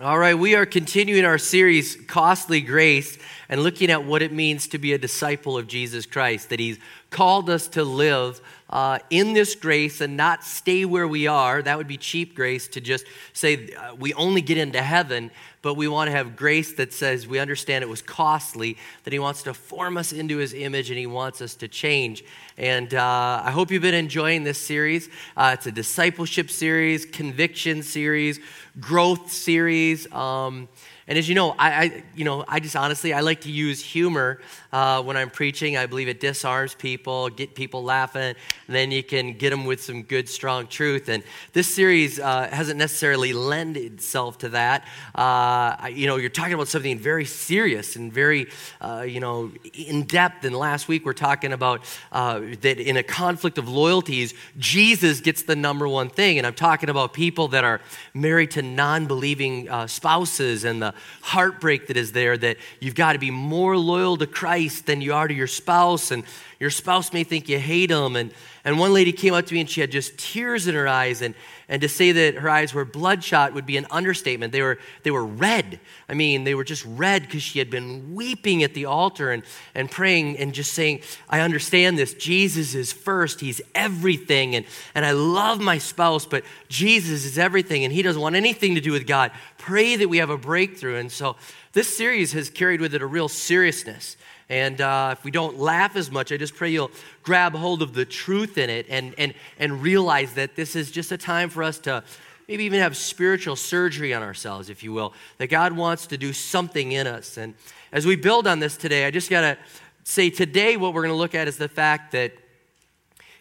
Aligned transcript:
We 0.00 0.54
are 0.54 0.64
continuing 0.64 1.24
our 1.24 1.38
series, 1.38 1.96
Costly 1.96 2.60
Grace, 2.60 3.18
and 3.48 3.64
looking 3.64 3.90
at 3.90 4.04
what 4.04 4.22
it 4.22 4.32
means 4.32 4.68
to 4.68 4.78
be 4.78 4.92
a 4.92 4.98
disciple 4.98 5.58
of 5.58 5.66
Jesus 5.66 6.06
Christ, 6.06 6.50
that 6.50 6.60
He's 6.60 6.78
called 7.10 7.50
us 7.50 7.66
to 7.68 7.82
live 7.82 8.40
uh, 8.70 9.00
in 9.10 9.32
this 9.32 9.56
grace 9.56 10.00
and 10.00 10.16
not 10.16 10.44
stay 10.44 10.84
where 10.84 11.08
we 11.08 11.26
are. 11.26 11.62
That 11.62 11.76
would 11.78 11.88
be 11.88 11.96
cheap 11.96 12.36
grace 12.36 12.68
to 12.68 12.80
just 12.80 13.06
say 13.32 13.74
uh, 13.74 13.96
we 13.96 14.14
only 14.14 14.40
get 14.40 14.56
into 14.56 14.80
heaven, 14.80 15.32
but 15.68 15.74
we 15.74 15.86
want 15.86 16.08
to 16.08 16.12
have 16.12 16.34
grace 16.34 16.72
that 16.72 16.94
says 16.94 17.28
we 17.28 17.38
understand 17.38 17.84
it 17.84 17.88
was 17.90 18.00
costly, 18.00 18.78
that 19.04 19.12
He 19.12 19.18
wants 19.18 19.42
to 19.42 19.52
form 19.52 19.98
us 19.98 20.14
into 20.14 20.38
His 20.38 20.54
image 20.54 20.88
and 20.88 20.98
He 20.98 21.06
wants 21.06 21.42
us 21.42 21.54
to 21.56 21.68
change. 21.68 22.24
And 22.56 22.94
uh, 22.94 23.42
I 23.44 23.50
hope 23.50 23.70
you've 23.70 23.82
been 23.82 23.92
enjoying 23.92 24.44
this 24.44 24.56
series. 24.56 25.10
Uh, 25.36 25.50
it's 25.52 25.66
a 25.66 25.70
discipleship 25.70 26.48
series, 26.48 27.04
conviction 27.04 27.82
series, 27.82 28.40
growth 28.80 29.30
series. 29.30 30.10
Um, 30.10 30.70
and 31.08 31.16
as 31.16 31.26
you 31.26 31.34
know, 31.34 31.54
I, 31.58 31.70
I, 31.70 32.04
you 32.14 32.24
know, 32.24 32.44
I 32.46 32.60
just 32.60 32.76
honestly, 32.76 33.14
I 33.14 33.20
like 33.20 33.40
to 33.42 33.50
use 33.50 33.82
humor 33.82 34.40
uh, 34.72 35.02
when 35.02 35.16
I'm 35.16 35.30
preaching. 35.30 35.78
I 35.78 35.86
believe 35.86 36.06
it 36.06 36.20
disarms 36.20 36.74
people, 36.74 37.30
get 37.30 37.54
people 37.54 37.82
laughing, 37.82 38.34
and 38.66 38.76
then 38.76 38.90
you 38.90 39.02
can 39.02 39.32
get 39.32 39.48
them 39.48 39.64
with 39.64 39.82
some 39.82 40.02
good, 40.02 40.28
strong 40.28 40.66
truth. 40.66 41.08
And 41.08 41.22
this 41.54 41.74
series 41.74 42.20
uh, 42.20 42.48
hasn't 42.52 42.78
necessarily 42.78 43.32
lend 43.32 43.78
itself 43.78 44.36
to 44.38 44.50
that. 44.50 44.86
Uh, 45.14 45.88
you 45.90 46.06
know, 46.06 46.16
you're 46.16 46.28
talking 46.28 46.52
about 46.52 46.68
something 46.68 46.98
very 46.98 47.24
serious 47.24 47.96
and 47.96 48.12
very, 48.12 48.48
uh, 48.82 49.06
you 49.08 49.20
know, 49.20 49.50
in 49.72 50.02
depth. 50.02 50.44
And 50.44 50.54
last 50.54 50.88
week 50.88 51.06
we're 51.06 51.14
talking 51.14 51.54
about 51.54 51.84
uh, 52.12 52.40
that 52.60 52.78
in 52.78 52.98
a 52.98 53.02
conflict 53.02 53.56
of 53.56 53.66
loyalties, 53.66 54.34
Jesus 54.58 55.22
gets 55.22 55.42
the 55.42 55.56
number 55.56 55.88
one 55.88 56.10
thing. 56.10 56.36
And 56.36 56.46
I'm 56.46 56.52
talking 56.52 56.90
about 56.90 57.14
people 57.14 57.48
that 57.48 57.64
are 57.64 57.80
married 58.12 58.50
to 58.50 58.62
non-believing 58.62 59.70
uh, 59.70 59.86
spouses 59.86 60.64
and 60.64 60.82
the 60.82 60.97
heartbreak 61.22 61.86
that 61.88 61.96
is 61.96 62.12
there 62.12 62.36
that 62.36 62.56
you've 62.80 62.94
got 62.94 63.12
to 63.14 63.18
be 63.18 63.30
more 63.30 63.76
loyal 63.76 64.16
to 64.16 64.26
Christ 64.26 64.86
than 64.86 65.00
you 65.00 65.14
are 65.14 65.28
to 65.28 65.34
your 65.34 65.46
spouse, 65.46 66.10
and 66.10 66.24
your 66.60 66.70
spouse 66.70 67.12
may 67.12 67.22
think 67.22 67.48
you 67.48 67.58
hate 67.58 67.90
them. 67.90 68.16
And, 68.16 68.32
and 68.64 68.78
one 68.78 68.92
lady 68.92 69.12
came 69.12 69.32
up 69.32 69.46
to 69.46 69.54
me 69.54 69.60
and 69.60 69.70
she 69.70 69.80
had 69.80 69.92
just 69.92 70.18
tears 70.18 70.66
in 70.66 70.74
her 70.74 70.88
eyes, 70.88 71.22
and, 71.22 71.34
and 71.68 71.80
to 71.82 71.88
say 71.88 72.10
that 72.10 72.34
her 72.34 72.50
eyes 72.50 72.74
were 72.74 72.84
bloodshot 72.84 73.54
would 73.54 73.64
be 73.64 73.76
an 73.76 73.86
understatement. 73.90 74.52
They 74.52 74.62
were, 74.62 74.78
they 75.04 75.12
were 75.12 75.24
red. 75.24 75.78
I 76.08 76.14
mean, 76.14 76.42
they 76.42 76.56
were 76.56 76.64
just 76.64 76.84
red 76.84 77.22
because 77.22 77.42
she 77.42 77.60
had 77.60 77.70
been 77.70 78.14
weeping 78.14 78.64
at 78.64 78.74
the 78.74 78.86
altar 78.86 79.30
and, 79.30 79.44
and 79.74 79.88
praying 79.88 80.38
and 80.38 80.52
just 80.52 80.72
saying, 80.72 81.02
I 81.28 81.40
understand 81.40 81.96
this. 81.96 82.14
Jesus 82.14 82.74
is 82.74 82.92
first, 82.92 83.40
He's 83.40 83.60
everything. 83.74 84.56
And, 84.56 84.66
and 84.96 85.06
I 85.06 85.12
love 85.12 85.60
my 85.60 85.78
spouse, 85.78 86.26
but 86.26 86.42
Jesus 86.68 87.24
is 87.24 87.38
everything, 87.38 87.84
and 87.84 87.92
He 87.92 88.02
doesn't 88.02 88.20
want 88.20 88.34
anything 88.34 88.74
to 88.74 88.80
do 88.80 88.90
with 88.90 89.06
God. 89.06 89.30
Pray 89.58 89.94
that 89.94 90.08
we 90.08 90.18
have 90.18 90.30
a 90.30 90.38
breakthrough. 90.38 90.96
And 90.96 91.12
so 91.12 91.36
this 91.72 91.96
series 91.96 92.32
has 92.32 92.50
carried 92.50 92.80
with 92.80 92.94
it 92.94 93.02
a 93.02 93.06
real 93.06 93.28
seriousness. 93.28 94.16
And 94.50 94.80
uh, 94.80 95.14
if 95.16 95.24
we 95.24 95.30
don't 95.30 95.58
laugh 95.58 95.94
as 95.94 96.10
much, 96.10 96.32
I 96.32 96.38
just 96.38 96.54
pray 96.54 96.70
you'll 96.70 96.90
grab 97.22 97.54
hold 97.54 97.82
of 97.82 97.92
the 97.92 98.04
truth 98.04 98.56
in 98.56 98.70
it 98.70 98.86
and, 98.88 99.14
and, 99.18 99.34
and 99.58 99.82
realize 99.82 100.34
that 100.34 100.56
this 100.56 100.74
is 100.74 100.90
just 100.90 101.12
a 101.12 101.18
time 101.18 101.50
for 101.50 101.62
us 101.62 101.78
to 101.80 102.02
maybe 102.48 102.64
even 102.64 102.80
have 102.80 102.96
spiritual 102.96 103.56
surgery 103.56 104.14
on 104.14 104.22
ourselves, 104.22 104.70
if 104.70 104.82
you 104.82 104.92
will, 104.92 105.12
that 105.36 105.48
God 105.48 105.72
wants 105.72 106.06
to 106.06 106.16
do 106.16 106.32
something 106.32 106.92
in 106.92 107.06
us. 107.06 107.36
And 107.36 107.54
as 107.92 108.06
we 108.06 108.16
build 108.16 108.46
on 108.46 108.58
this 108.58 108.76
today, 108.78 109.06
I 109.06 109.10
just 109.10 109.28
got 109.28 109.42
to 109.42 109.58
say 110.04 110.30
today 110.30 110.78
what 110.78 110.94
we're 110.94 111.02
going 111.02 111.12
to 111.12 111.18
look 111.18 111.34
at 111.34 111.46
is 111.46 111.58
the 111.58 111.68
fact 111.68 112.12
that 112.12 112.32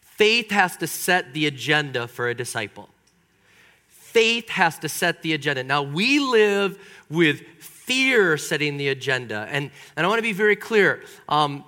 faith 0.01 0.51
has 0.51 0.75
to 0.77 0.87
set 0.87 1.33
the 1.33 1.47
agenda 1.47 2.07
for 2.07 2.27
a 2.27 2.35
disciple. 2.35 2.89
Faith 3.87 4.49
has 4.49 4.77
to 4.79 4.89
set 4.89 5.21
the 5.21 5.33
agenda. 5.33 5.63
Now, 5.63 5.83
we 5.83 6.19
live 6.19 6.77
with 7.09 7.41
fear 7.87 8.37
setting 8.37 8.77
the 8.77 8.89
agenda. 8.89 9.47
And, 9.49 9.71
and 9.95 10.05
I 10.05 10.09
want 10.09 10.19
to 10.19 10.23
be 10.23 10.33
very 10.33 10.57
clear. 10.57 11.01
Um, 11.27 11.63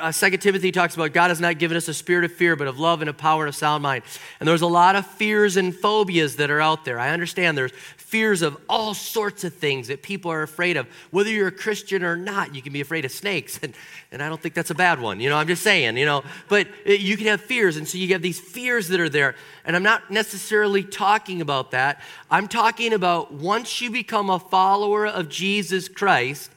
uh, 0.00 0.12
Second 0.12 0.40
Timothy 0.40 0.72
talks 0.72 0.94
about 0.94 1.12
God 1.12 1.28
has 1.28 1.40
not 1.40 1.58
given 1.58 1.76
us 1.76 1.88
a 1.88 1.94
spirit 1.94 2.24
of 2.24 2.32
fear, 2.32 2.56
but 2.56 2.66
of 2.66 2.78
love 2.78 3.02
and 3.02 3.10
of 3.10 3.18
power 3.18 3.42
and 3.42 3.48
of 3.50 3.56
sound 3.56 3.82
mind. 3.82 4.04
And 4.40 4.48
there's 4.48 4.62
a 4.62 4.66
lot 4.66 4.96
of 4.96 5.06
fears 5.06 5.58
and 5.58 5.74
phobias 5.74 6.36
that 6.36 6.50
are 6.50 6.60
out 6.60 6.86
there. 6.86 6.98
I 6.98 7.10
understand 7.10 7.58
there's 7.58 7.72
fears 8.14 8.42
of 8.42 8.56
all 8.68 8.94
sorts 8.94 9.42
of 9.42 9.52
things 9.52 9.88
that 9.88 10.00
people 10.00 10.30
are 10.30 10.44
afraid 10.44 10.76
of. 10.76 10.86
Whether 11.10 11.30
you're 11.30 11.48
a 11.48 11.50
Christian 11.50 12.04
or 12.04 12.14
not, 12.14 12.54
you 12.54 12.62
can 12.62 12.72
be 12.72 12.80
afraid 12.80 13.04
of 13.04 13.10
snakes. 13.10 13.58
And, 13.64 13.74
and 14.12 14.22
I 14.22 14.28
don't 14.28 14.40
think 14.40 14.54
that's 14.54 14.70
a 14.70 14.74
bad 14.74 15.00
one. 15.00 15.18
You 15.18 15.30
know, 15.30 15.36
I'm 15.36 15.48
just 15.48 15.62
saying, 15.62 15.96
you 15.96 16.04
know, 16.04 16.22
but 16.48 16.68
you 16.86 17.16
can 17.16 17.26
have 17.26 17.40
fears. 17.40 17.76
And 17.76 17.88
so 17.88 17.98
you 17.98 18.06
have 18.12 18.22
these 18.22 18.38
fears 18.38 18.86
that 18.88 19.00
are 19.00 19.08
there. 19.08 19.34
And 19.64 19.74
I'm 19.74 19.82
not 19.82 20.12
necessarily 20.12 20.84
talking 20.84 21.40
about 21.40 21.72
that. 21.72 22.00
I'm 22.30 22.46
talking 22.46 22.92
about 22.92 23.32
once 23.32 23.80
you 23.80 23.90
become 23.90 24.30
a 24.30 24.38
follower 24.38 25.06
of 25.06 25.28
Jesus 25.28 25.88
Christ, 25.88 26.52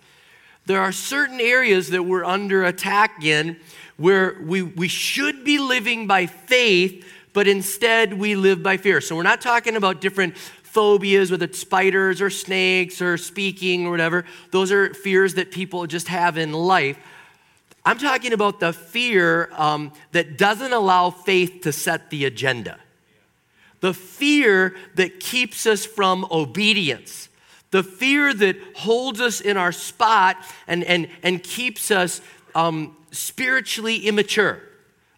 there 0.67 0.79
are 0.79 0.91
certain 0.91 1.41
areas 1.41 1.89
that 1.89 2.03
we're 2.03 2.25
under 2.25 2.65
attack 2.65 3.23
in 3.23 3.57
where 3.95 4.37
we, 4.43 4.61
we 4.61 4.87
should 4.87 5.43
be 5.43 5.57
living 5.57 6.05
by 6.05 6.27
faith, 6.27 7.03
but 7.33 7.47
instead 7.47 8.13
we 8.13 8.35
live 8.35 8.61
by 8.61 8.77
fear. 8.77 9.01
So 9.01 9.15
we're 9.15 9.23
not 9.23 9.41
talking 9.41 9.75
about 9.75 10.01
different 10.01 10.37
phobias, 10.67 11.31
whether 11.31 11.45
it's 11.45 11.59
spiders 11.59 12.21
or 12.21 12.29
snakes 12.29 13.01
or 13.01 13.17
speaking 13.17 13.87
or 13.87 13.91
whatever. 13.91 14.25
Those 14.51 14.71
are 14.71 14.93
fears 14.93 15.35
that 15.35 15.51
people 15.51 15.87
just 15.87 16.07
have 16.07 16.37
in 16.37 16.53
life. 16.53 16.97
I'm 17.85 17.97
talking 17.97 18.33
about 18.33 18.59
the 18.59 18.73
fear 18.73 19.49
um, 19.53 19.93
that 20.11 20.37
doesn't 20.37 20.73
allow 20.73 21.09
faith 21.09 21.61
to 21.61 21.71
set 21.71 22.09
the 22.09 22.25
agenda. 22.25 22.77
The 23.79 23.93
fear 23.93 24.75
that 24.95 25.19
keeps 25.19 25.65
us 25.65 25.85
from 25.85 26.25
obedience 26.31 27.27
the 27.71 27.83
fear 27.83 28.33
that 28.33 28.55
holds 28.75 29.19
us 29.19 29.41
in 29.41 29.57
our 29.57 29.71
spot 29.71 30.37
and, 30.67 30.83
and, 30.83 31.07
and 31.23 31.43
keeps 31.43 31.91
us 31.91 32.21
um, 32.55 32.95
spiritually 33.11 34.07
immature. 34.07 34.61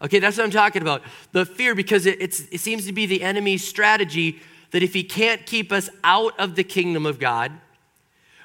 Okay, 0.01 0.19
that's 0.19 0.37
what 0.37 0.45
I'm 0.45 0.51
talking 0.51 0.81
about. 0.81 1.03
The 1.31 1.45
fear, 1.45 1.75
because 1.75 2.05
it, 2.05 2.21
it 2.21 2.59
seems 2.59 2.85
to 2.87 2.93
be 2.93 3.05
the 3.05 3.21
enemy's 3.21 3.67
strategy 3.67 4.39
that 4.71 4.83
if 4.83 4.93
he 4.93 5.03
can't 5.03 5.45
keep 5.45 5.71
us 5.71 5.89
out 6.03 6.37
of 6.39 6.55
the 6.55 6.63
kingdom 6.63 7.05
of 7.05 7.19
God, 7.19 7.51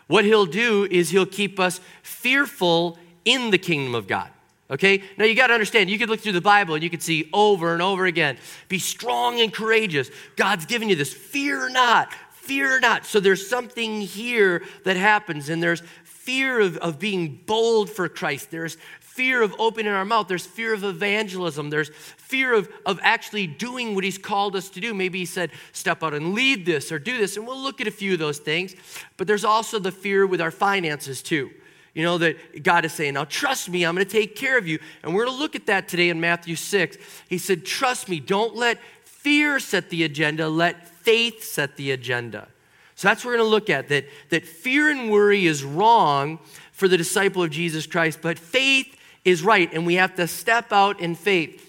what 0.07 0.25
he'll 0.25 0.47
do 0.47 0.87
is 0.91 1.11
he'll 1.11 1.27
keep 1.27 1.59
us 1.59 1.81
fearful 2.03 2.99
in 3.25 3.51
the 3.51 3.59
kingdom 3.59 3.95
of 3.95 4.07
God. 4.07 4.31
Okay? 4.71 5.03
Now 5.17 5.25
you 5.25 5.35
got 5.35 5.49
to 5.49 5.55
understand, 5.55 5.91
you 5.91 5.99
could 5.99 6.09
look 6.09 6.21
through 6.21 6.33
the 6.33 6.41
Bible 6.41 6.75
and 6.75 6.83
you 6.83 6.91
could 6.91 7.03
see 7.03 7.29
over 7.33 7.73
and 7.73 7.83
over 7.83 8.07
again 8.07 8.39
be 8.69 8.79
strong 8.79 9.41
and 9.41 9.53
courageous. 9.53 10.11
God's 10.37 10.67
given 10.67 10.89
you 10.89 10.97
this. 10.97 11.13
Fear 11.13 11.71
not, 11.71 12.13
fear 12.33 12.81
not. 12.81 13.07
So 13.07 13.21
there's 13.21 13.47
something 13.49 14.01
here 14.01 14.63
that 14.85 14.97
happens, 14.97 15.49
and 15.49 15.63
there's 15.63 15.83
fear 16.05 16.61
of, 16.61 16.77
of 16.79 16.99
being 16.99 17.41
bold 17.47 17.91
for 17.91 18.09
Christ. 18.09 18.51
There's 18.51 18.79
fear 19.15 19.43
of 19.43 19.55
opening 19.61 19.93
our 19.93 20.05
mouth. 20.05 20.27
There's 20.27 20.45
fear 20.45 20.75
of 20.75 20.83
evangelism. 20.83 21.71
There's 21.71 21.89
fear 21.89 22.53
of, 22.53 22.69
of 22.85 22.99
actually 23.01 23.47
doing 23.47 23.95
what 23.95 24.03
He's 24.03 24.19
called 24.19 24.57
us 24.57 24.69
to 24.71 24.81
do. 24.81 24.93
Maybe 24.93 25.21
He 25.21 25.25
said, 25.25 25.53
step 25.73 26.03
out 26.03 26.15
and 26.15 26.35
lead 26.35 26.67
this 26.67 26.91
or 26.91 26.99
do 26.99 27.17
this. 27.17 27.37
And 27.37 27.47
we'll 27.47 27.63
look 27.63 27.81
at 27.81 27.87
a 27.87 27.93
few 27.93 28.15
of 28.15 28.19
those 28.19 28.39
things. 28.39 28.75
But 29.17 29.29
there's 29.29 29.45
also 29.45 29.79
the 29.79 29.93
fear 29.93 30.27
with 30.27 30.41
our 30.41 30.51
finances, 30.51 31.23
too. 31.23 31.53
You 31.95 32.03
know, 32.03 32.19
that 32.19 32.65
God 32.65 32.85
is 32.85 32.93
saying, 32.93 33.15
now 33.15 33.25
trust 33.25 33.69
me, 33.69 33.87
I'm 33.87 33.95
going 33.95 34.05
to 34.05 34.13
take 34.13 34.35
care 34.35 34.59
of 34.59 34.67
you. 34.67 34.81
And 35.05 35.15
we're 35.15 35.27
going 35.27 35.37
to 35.37 35.41
look 35.41 35.55
at 35.55 35.67
that 35.67 35.87
today 35.87 36.09
in 36.09 36.21
Matthew 36.21 36.57
6. 36.57 36.97
He 37.29 37.39
said, 37.39 37.65
trust 37.65 38.09
me, 38.09 38.19
don't 38.19 38.57
let 38.57 38.81
fear 39.05 39.61
set 39.61 39.91
the 39.91 40.03
agenda, 40.03 40.49
let 40.49 40.89
faith 40.89 41.45
set 41.45 41.77
the 41.77 41.93
agenda. 41.93 42.49
So 42.97 43.07
that's 43.07 43.25
what 43.25 43.31
we're 43.31 43.37
going 43.39 43.47
to 43.47 43.51
look 43.51 43.71
at 43.71 43.89
that, 43.91 44.07
that 44.31 44.45
fear 44.45 44.91
and 44.91 45.09
worry 45.09 45.47
is 45.47 45.63
wrong 45.63 46.41
for 46.73 46.89
the 46.89 46.97
disciple 46.97 47.45
of 47.45 47.51
Jesus 47.51 47.87
Christ, 47.87 48.19
but 48.21 48.41
faith 48.41 48.97
is 49.25 49.43
right, 49.43 49.73
and 49.73 49.87
we 49.87 49.95
have 49.95 50.15
to 50.17 50.27
step 50.27 50.73
out 50.73 51.01
in 51.01 51.15
faith. 51.15 51.61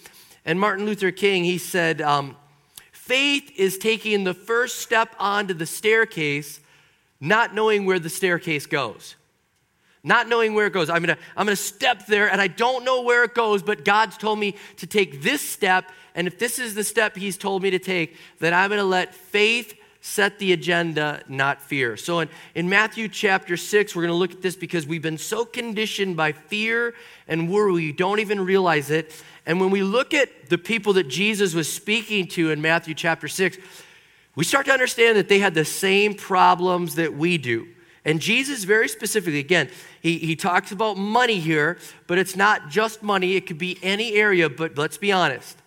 And 0.46 0.60
Martin 0.60 0.86
Luther 0.86 1.12
King, 1.12 1.44
he 1.44 1.57
said, 1.57 2.02
um, 2.02 2.36
faith 2.92 3.52
is 3.56 3.78
taking 3.78 4.24
the 4.24 4.34
first 4.34 4.80
step 4.80 5.16
onto 5.19 5.54
the 5.54 5.66
staircase, 5.66 6.60
not 7.19 7.54
knowing 7.54 7.86
where 7.86 8.00
the 8.00 8.10
staircase 8.10 8.66
goes. 8.66 9.16
Not 10.04 10.30
knowing 10.30 10.54
where 10.54 10.68
it 10.68 10.74
goes. 10.74 10.90
I'm 10.90 11.02
gonna, 11.02 11.18
I'm 11.36 11.48
gonna 11.48 11.56
step 11.56 12.06
there 12.06 12.30
and 12.30 12.40
I 12.40 12.46
don't 12.48 12.86
know 12.86 13.02
where 13.02 13.24
it 13.24 13.34
goes, 13.34 13.63
but 13.63 13.84
God's 13.84 14.18
told 14.18 14.38
me 14.38 14.56
to 14.78 14.86
take 14.86 15.24
this 15.24 15.42
step. 15.42 15.92
And 16.13 16.28
if 16.28 16.38
this 16.38 16.60
is 16.60 16.75
the 16.75 16.84
step 16.84 17.16
He's 17.16 17.38
told 17.38 17.63
me 17.63 17.72
to 17.72 17.80
take, 17.80 18.16
then 18.40 18.54
I'm 18.54 18.69
gonna 18.69 18.84
let 18.84 19.16
faith 19.16 19.74
set 20.06 20.38
the 20.38 20.54
agenda, 20.54 21.19
not 21.28 21.60
fear. 21.60 21.98
So 21.98 22.19
in, 22.19 22.30
in 22.54 22.69
Matthew 22.69 23.07
chapter 23.07 23.57
6, 23.57 23.96
we're 23.96 24.04
going 24.04 24.12
to 24.12 24.16
look 24.16 24.34
at 24.34 24.42
this 24.44 24.56
because 24.56 24.86
we've 24.86 25.02
been 25.02 25.18
so 25.18 25.46
conditioned 25.46 26.16
by 26.16 26.31
fear 26.31 26.94
and 27.28 27.50
worry, 27.50 27.74
we 27.74 27.92
don't 27.92 28.19
even 28.19 28.46
realize 28.46 28.92
it. 28.92 29.12
And 29.48 29.60
when 29.60 29.72
we 29.72 29.81
look 29.81 30.13
at 30.13 30.50
the 30.50 30.60
people 30.60 30.94
that 30.94 31.07
Jesus 31.07 31.56
was 31.56 31.74
speaking 31.74 32.28
to 32.28 32.52
in 32.52 32.62
Matthew 32.62 32.94
chapter 32.94 33.28
6, 33.28 33.57
we 34.36 34.44
start 34.44 34.68
to 34.68 34.72
understand 34.72 35.18
that 35.18 35.28
they 35.28 35.40
had 35.40 35.56
the 35.56 35.66
same 35.66 36.13
problems 36.13 36.94
that 36.96 37.16
we 37.16 37.40
do. 37.40 37.68
And 38.06 38.22
Jesus, 38.22 38.63
very 38.63 38.88
specifically, 38.88 39.40
again, 39.40 39.72
he, 40.02 40.19
he 40.19 40.36
talks 40.36 40.72
about 40.72 40.98
money 40.98 41.40
here, 41.40 41.80
but 42.06 42.19
it's 42.19 42.36
not 42.36 42.69
just 42.69 43.02
money, 43.02 43.36
it 43.36 43.48
could 43.48 43.57
be 43.57 43.80
any 43.81 44.13
area. 44.13 44.52
But 44.52 44.78
let's 44.78 45.00
be 45.00 45.12
honest. 45.12 45.57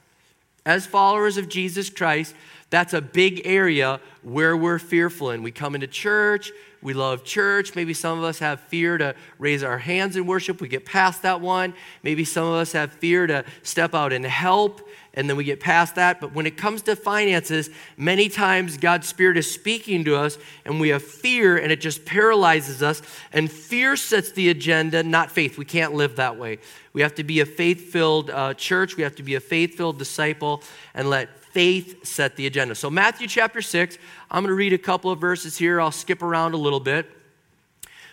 As 0.65 0.87
followers 0.87 1.39
of 1.39 1.49
Jesus 1.49 1.91
Christ, 1.91 2.35
that's 2.71 2.93
a 2.93 3.01
big 3.01 3.43
area 3.45 4.01
where 4.23 4.57
we're 4.57 4.79
fearful 4.79 5.31
and 5.31 5.43
We 5.43 5.51
come 5.51 5.75
into 5.75 5.87
church, 5.87 6.53
we 6.81 6.93
love 6.95 7.25
church. 7.25 7.75
Maybe 7.75 7.93
some 7.93 8.19
of 8.19 8.25
us 8.25 8.39
have 8.39 8.61
fear 8.61 8.99
to 8.99 9.15
raise 9.39 9.63
our 9.65 9.79
hands 9.79 10.17
in 10.17 10.27
worship. 10.27 10.61
We 10.61 10.69
get 10.69 10.85
past 10.85 11.23
that 11.23 11.41
one. 11.41 11.75
Maybe 12.03 12.25
some 12.25 12.47
of 12.47 12.55
us 12.55 12.73
have 12.73 12.93
fear 12.93 13.27
to 13.27 13.45
step 13.63 13.95
out 13.95 14.13
and 14.13 14.25
help, 14.25 14.89
and 15.15 15.29
then 15.29 15.37
we 15.37 15.43
get 15.43 15.59
past 15.59 15.97
that. 15.97 16.21
But 16.21 16.35
when 16.35 16.47
it 16.47 16.57
comes 16.57 16.83
to 16.83 16.95
finances, 16.95 17.71
many 17.97 18.29
times 18.29 18.77
God's 18.77 19.09
Spirit 19.09 19.37
is 19.37 19.53
speaking 19.53 20.05
to 20.05 20.15
us, 20.15 20.39
and 20.65 20.79
we 20.79 20.91
have 20.91 21.03
fear, 21.03 21.57
and 21.57 21.73
it 21.73 21.81
just 21.81 22.05
paralyzes 22.05 22.81
us. 22.81 23.03
And 23.33 23.51
fear 23.51 23.97
sets 23.97 24.31
the 24.31 24.49
agenda, 24.49 25.03
not 25.03 25.33
faith. 25.33 25.59
We 25.59 25.65
can't 25.65 25.95
live 25.95 26.17
that 26.17 26.37
way. 26.39 26.59
We 26.93 27.03
have 27.03 27.17
to 27.17 27.25
be 27.25 27.41
a 27.41 27.47
faith 27.47 27.91
filled 27.93 28.31
uh, 28.31 28.55
church, 28.55 28.97
we 28.97 29.03
have 29.03 29.17
to 29.17 29.23
be 29.25 29.35
a 29.35 29.41
faith 29.41 29.77
filled 29.77 29.99
disciple, 29.99 30.63
and 30.95 31.11
let 31.11 31.38
faith 31.53 32.07
set 32.07 32.37
the 32.37 32.47
agenda. 32.47 32.75
So, 32.75 32.91
Matthew 32.91 33.27
chapter 33.27 33.63
6, 33.63 33.99
I'm 34.31 34.43
going 34.43 34.51
to 34.51 34.55
read 34.55 34.73
a 34.73 34.79
couple 34.79 35.11
of 35.11 35.21
verses 35.21 35.59
here. 35.59 35.81
I'll 35.81 35.91
skip 35.91 36.23
around 36.23 36.55
a 36.55 36.59
little 36.59 36.81
bit. 36.81 37.11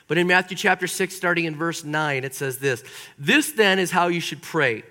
But 0.07 0.17
in 0.17 0.27
Matthew 0.27 0.55
chapter 0.55 0.87
6, 0.87 1.15
starting 1.15 1.45
in 1.45 1.55
verse 1.55 1.83
9, 1.83 2.23
it 2.23 2.35
says 2.35 2.59
this 2.59 2.83
This 3.17 3.51
then 3.51 3.79
is 3.79 3.91
how 3.91 4.07
you 4.07 4.19
should 4.19 4.41
pray 4.41 4.83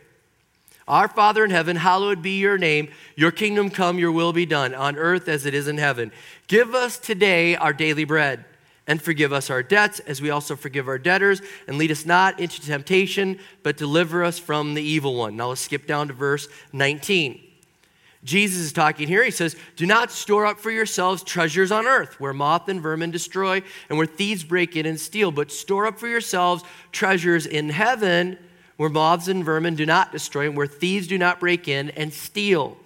Our 0.89 1.09
Father 1.09 1.45
in 1.45 1.51
heaven, 1.51 1.77
hallowed 1.77 2.23
be 2.23 2.39
your 2.39 2.59
name. 2.59 2.89
Your 3.17 3.31
kingdom 3.31 3.71
come, 3.71 3.99
your 3.99 4.13
will 4.13 4.33
be 4.33 4.47
done, 4.47 4.75
on 4.75 4.97
earth 4.97 5.29
as 5.29 5.47
it 5.47 5.55
is 5.55 5.69
in 5.69 5.79
heaven. 5.79 6.13
Give 6.47 6.75
us 6.75 6.99
today 6.99 7.57
our 7.57 7.73
daily 7.73 8.05
bread. 8.05 8.45
And 8.87 9.01
forgive 9.01 9.33
us 9.33 9.49
our 9.49 9.63
debts 9.63 10.01
as 10.01 10.21
we 10.21 10.29
also 10.29 10.57
forgive 10.57 10.89
our 10.89 10.99
debtors. 10.99 11.41
And 11.67 11.79
lead 11.79 11.91
us 11.91 12.05
not 12.05 12.39
into 12.39 12.61
temptation, 12.61 13.39
but 13.63 13.79
deliver 13.79 14.23
us 14.23 14.39
from 14.39 14.75
the 14.75 14.83
evil 14.83 15.15
one. 15.15 15.37
Now 15.37 15.49
let's 15.49 15.63
skip 15.63 15.87
down 15.87 16.09
to 16.09 16.13
verse 16.13 16.49
19. 16.75 17.44
Jesus 18.25 18.61
is 18.61 18.73
talking 18.73 19.07
here. 19.07 19.23
He 19.23 19.31
says, 19.31 19.55
Do 19.77 19.87
not 19.87 20.11
store 20.11 20.47
up 20.47 20.59
for 20.59 20.71
yourselves 20.71 21.23
treasures 21.23 21.71
on 21.71 21.87
earth, 21.87 22.19
where 22.19 22.33
moth 22.33 22.69
and 22.69 22.81
vermin 22.81 23.11
destroy 23.11 23.63
and 23.89 23.99
where 23.99 24.07
thieves 24.07 24.43
break 24.43 24.77
in 24.77 24.87
and 24.87 24.99
steal, 24.99 25.31
but 25.31 25.53
store 25.53 25.87
up 25.87 25.99
for 25.99 26.09
yourselves 26.09 26.65
treasures 26.91 27.45
in 27.45 27.69
heaven, 27.69 28.39
where 28.79 28.89
moths 28.89 29.29
and 29.29 29.45
vermin 29.45 29.75
do 29.75 29.85
not 29.85 30.11
destroy 30.11 30.47
and 30.47 30.57
where 30.57 30.67
thieves 30.67 31.07
do 31.07 31.19
not 31.19 31.39
break 31.39 31.69
in 31.69 31.91
and 31.91 32.13
steal. 32.13 32.79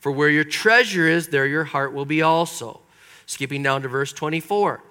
For 0.00 0.10
where 0.10 0.30
your 0.30 0.44
treasure 0.44 1.06
is, 1.06 1.28
there 1.28 1.46
your 1.46 1.64
heart 1.64 1.92
will 1.92 2.06
be 2.06 2.22
also. 2.22 2.80
Skipping 3.26 3.62
down 3.62 3.82
to 3.82 3.88
verse 3.88 4.12
24. 4.12 4.82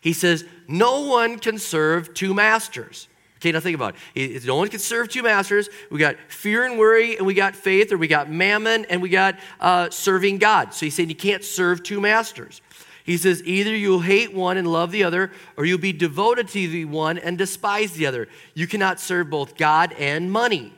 He 0.00 0.12
says, 0.12 0.44
No 0.66 1.02
one 1.02 1.38
can 1.38 1.58
serve 1.58 2.12
two 2.12 2.34
masters. 2.34 3.06
Okay, 3.44 3.52
now 3.52 3.60
think 3.60 3.74
about 3.74 3.94
it. 4.14 4.42
No 4.46 4.56
one 4.56 4.68
can 4.68 4.78
serve 4.78 5.10
two 5.10 5.22
masters. 5.22 5.68
We 5.90 5.98
got 5.98 6.16
fear 6.28 6.64
and 6.64 6.78
worry, 6.78 7.18
and 7.18 7.26
we 7.26 7.34
got 7.34 7.54
faith, 7.54 7.92
or 7.92 7.98
we 7.98 8.08
got 8.08 8.30
mammon, 8.30 8.86
and 8.86 9.02
we 9.02 9.10
got 9.10 9.38
uh, 9.60 9.90
serving 9.90 10.38
God. 10.38 10.72
So 10.72 10.86
he's 10.86 10.94
saying 10.94 11.10
you 11.10 11.14
can't 11.14 11.44
serve 11.44 11.82
two 11.82 12.00
masters. 12.00 12.62
He 13.04 13.18
says, 13.18 13.42
either 13.44 13.76
you'll 13.76 14.00
hate 14.00 14.32
one 14.32 14.56
and 14.56 14.66
love 14.66 14.92
the 14.92 15.04
other, 15.04 15.30
or 15.58 15.66
you'll 15.66 15.76
be 15.76 15.92
devoted 15.92 16.48
to 16.48 16.68
the 16.68 16.86
one 16.86 17.18
and 17.18 17.36
despise 17.36 17.92
the 17.92 18.06
other. 18.06 18.28
You 18.54 18.66
cannot 18.66 18.98
serve 18.98 19.28
both 19.28 19.58
God 19.58 19.92
and 19.98 20.32
money. 20.32 20.72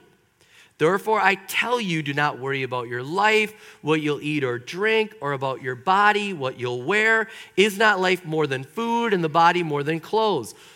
Therefore, 0.79 1.21
I 1.21 1.37
tell 1.37 1.81
you, 1.81 2.03
do 2.03 2.15
not 2.15 2.41
worry 2.41 2.65
about 2.65 2.89
your 2.89 3.05
life, 3.05 3.79
what 3.81 4.01
you'll 4.03 4.21
eat 4.21 4.43
or 4.43 4.59
drink, 4.59 5.15
or 5.21 5.35
about 5.35 5.62
your 5.62 5.77
body, 5.77 6.33
what 6.33 6.59
you'll 6.59 6.83
wear. 6.83 7.29
Is 7.57 7.79
not 7.79 8.01
life 8.01 8.25
more 8.25 8.49
than 8.49 8.65
food, 8.65 9.15
and 9.15 9.23
the 9.23 9.29
body 9.29 9.62
more 9.62 9.85
than 9.85 10.01
clothes? 10.01 10.57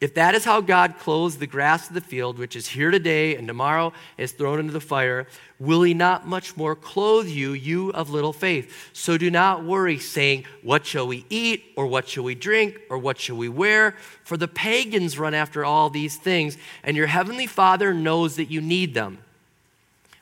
If 0.00 0.14
that 0.14 0.34
is 0.34 0.44
how 0.44 0.60
God 0.60 0.98
clothes 0.98 1.38
the 1.38 1.46
grass 1.46 1.88
of 1.88 1.94
the 1.94 2.00
field, 2.00 2.38
which 2.38 2.56
is 2.56 2.68
here 2.68 2.90
today 2.90 3.36
and 3.36 3.46
tomorrow 3.46 3.92
is 4.18 4.32
thrown 4.32 4.58
into 4.58 4.72
the 4.72 4.80
fire, 4.80 5.26
will 5.58 5.82
he 5.82 5.94
not 5.94 6.26
much 6.26 6.56
more 6.56 6.74
clothe 6.74 7.28
you, 7.28 7.52
you 7.52 7.90
of 7.92 8.10
little 8.10 8.32
faith? 8.32 8.90
So 8.92 9.16
do 9.16 9.30
not 9.30 9.64
worry, 9.64 9.98
saying, 9.98 10.44
What 10.62 10.84
shall 10.84 11.06
we 11.06 11.24
eat, 11.30 11.72
or 11.76 11.86
what 11.86 12.08
shall 12.08 12.24
we 12.24 12.34
drink, 12.34 12.80
or 12.90 12.98
what 12.98 13.18
shall 13.18 13.36
we 13.36 13.48
wear? 13.48 13.96
For 14.24 14.36
the 14.36 14.48
pagans 14.48 15.18
run 15.18 15.32
after 15.32 15.64
all 15.64 15.90
these 15.90 16.16
things, 16.16 16.58
and 16.82 16.96
your 16.96 17.06
heavenly 17.06 17.46
Father 17.46 17.94
knows 17.94 18.36
that 18.36 18.50
you 18.50 18.60
need 18.60 18.94
them. 18.94 19.18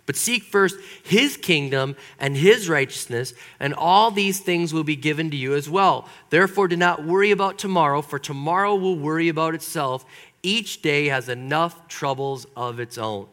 But 0.05 0.17
seek 0.17 0.43
first 0.43 0.77
his 1.05 1.37
kingdom 1.37 1.97
and 2.19 2.37
his 2.37 2.69
righteousness, 2.69 3.35
and 3.61 3.73
all 3.73 4.11
these 4.11 4.41
things 4.41 4.73
will 4.73 4.85
be 4.85 4.97
given 4.97 5.31
to 5.31 5.37
you 5.37 5.55
as 5.55 5.71
well. 5.71 6.09
Therefore, 6.31 6.67
do 6.67 6.77
not 6.77 7.05
worry 7.05 7.31
about 7.31 7.59
tomorrow, 7.59 8.03
for 8.03 8.19
tomorrow 8.19 8.75
will 8.75 8.99
worry 8.99 9.29
about 9.29 9.55
itself. 9.55 10.05
Each 10.43 10.83
day 10.83 11.07
has 11.07 11.29
enough 11.29 11.87
troubles 11.87 12.47
of 12.57 12.81
its 12.81 12.99
own. 12.99 13.29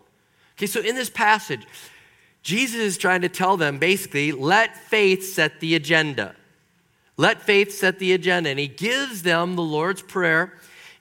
Okay, 0.57 0.67
so 0.67 0.79
in 0.79 0.95
this 0.95 1.09
passage, 1.09 1.65
Jesus 2.43 2.81
is 2.81 2.97
trying 2.97 3.21
to 3.21 3.29
tell 3.29 3.57
them 3.57 3.79
basically, 3.79 4.31
let 4.31 4.77
faith 4.77 5.23
set 5.23 5.59
the 5.59 5.73
agenda. 5.73 6.35
Let 7.17 7.41
faith 7.41 7.73
set 7.73 7.99
the 7.99 8.13
agenda. 8.13 8.49
And 8.49 8.59
he 8.59 8.67
gives 8.67 9.23
them 9.23 9.55
the 9.55 9.63
Lord's 9.63 10.01
Prayer 10.01 10.53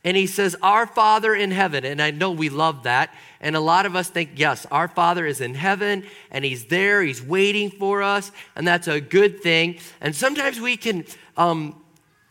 and 0.04 0.16
he 0.16 0.26
says, 0.26 0.56
Our 0.62 0.86
Father 0.86 1.34
in 1.34 1.50
heaven. 1.50 1.84
And 1.84 2.00
I 2.00 2.10
know 2.10 2.30
we 2.30 2.48
love 2.48 2.84
that. 2.84 3.12
And 3.40 3.56
a 3.56 3.60
lot 3.60 3.86
of 3.86 3.94
us 3.94 4.08
think, 4.08 4.30
yes, 4.36 4.66
our 4.70 4.88
Father 4.88 5.26
is 5.26 5.40
in 5.40 5.54
heaven 5.54 6.04
and 6.30 6.44
he's 6.44 6.66
there, 6.66 7.02
he's 7.02 7.22
waiting 7.22 7.70
for 7.70 8.02
us, 8.02 8.32
and 8.56 8.66
that's 8.66 8.88
a 8.88 9.00
good 9.00 9.40
thing. 9.42 9.78
And 10.00 10.14
sometimes 10.14 10.60
we 10.60 10.76
can 10.76 11.04
um, 11.36 11.80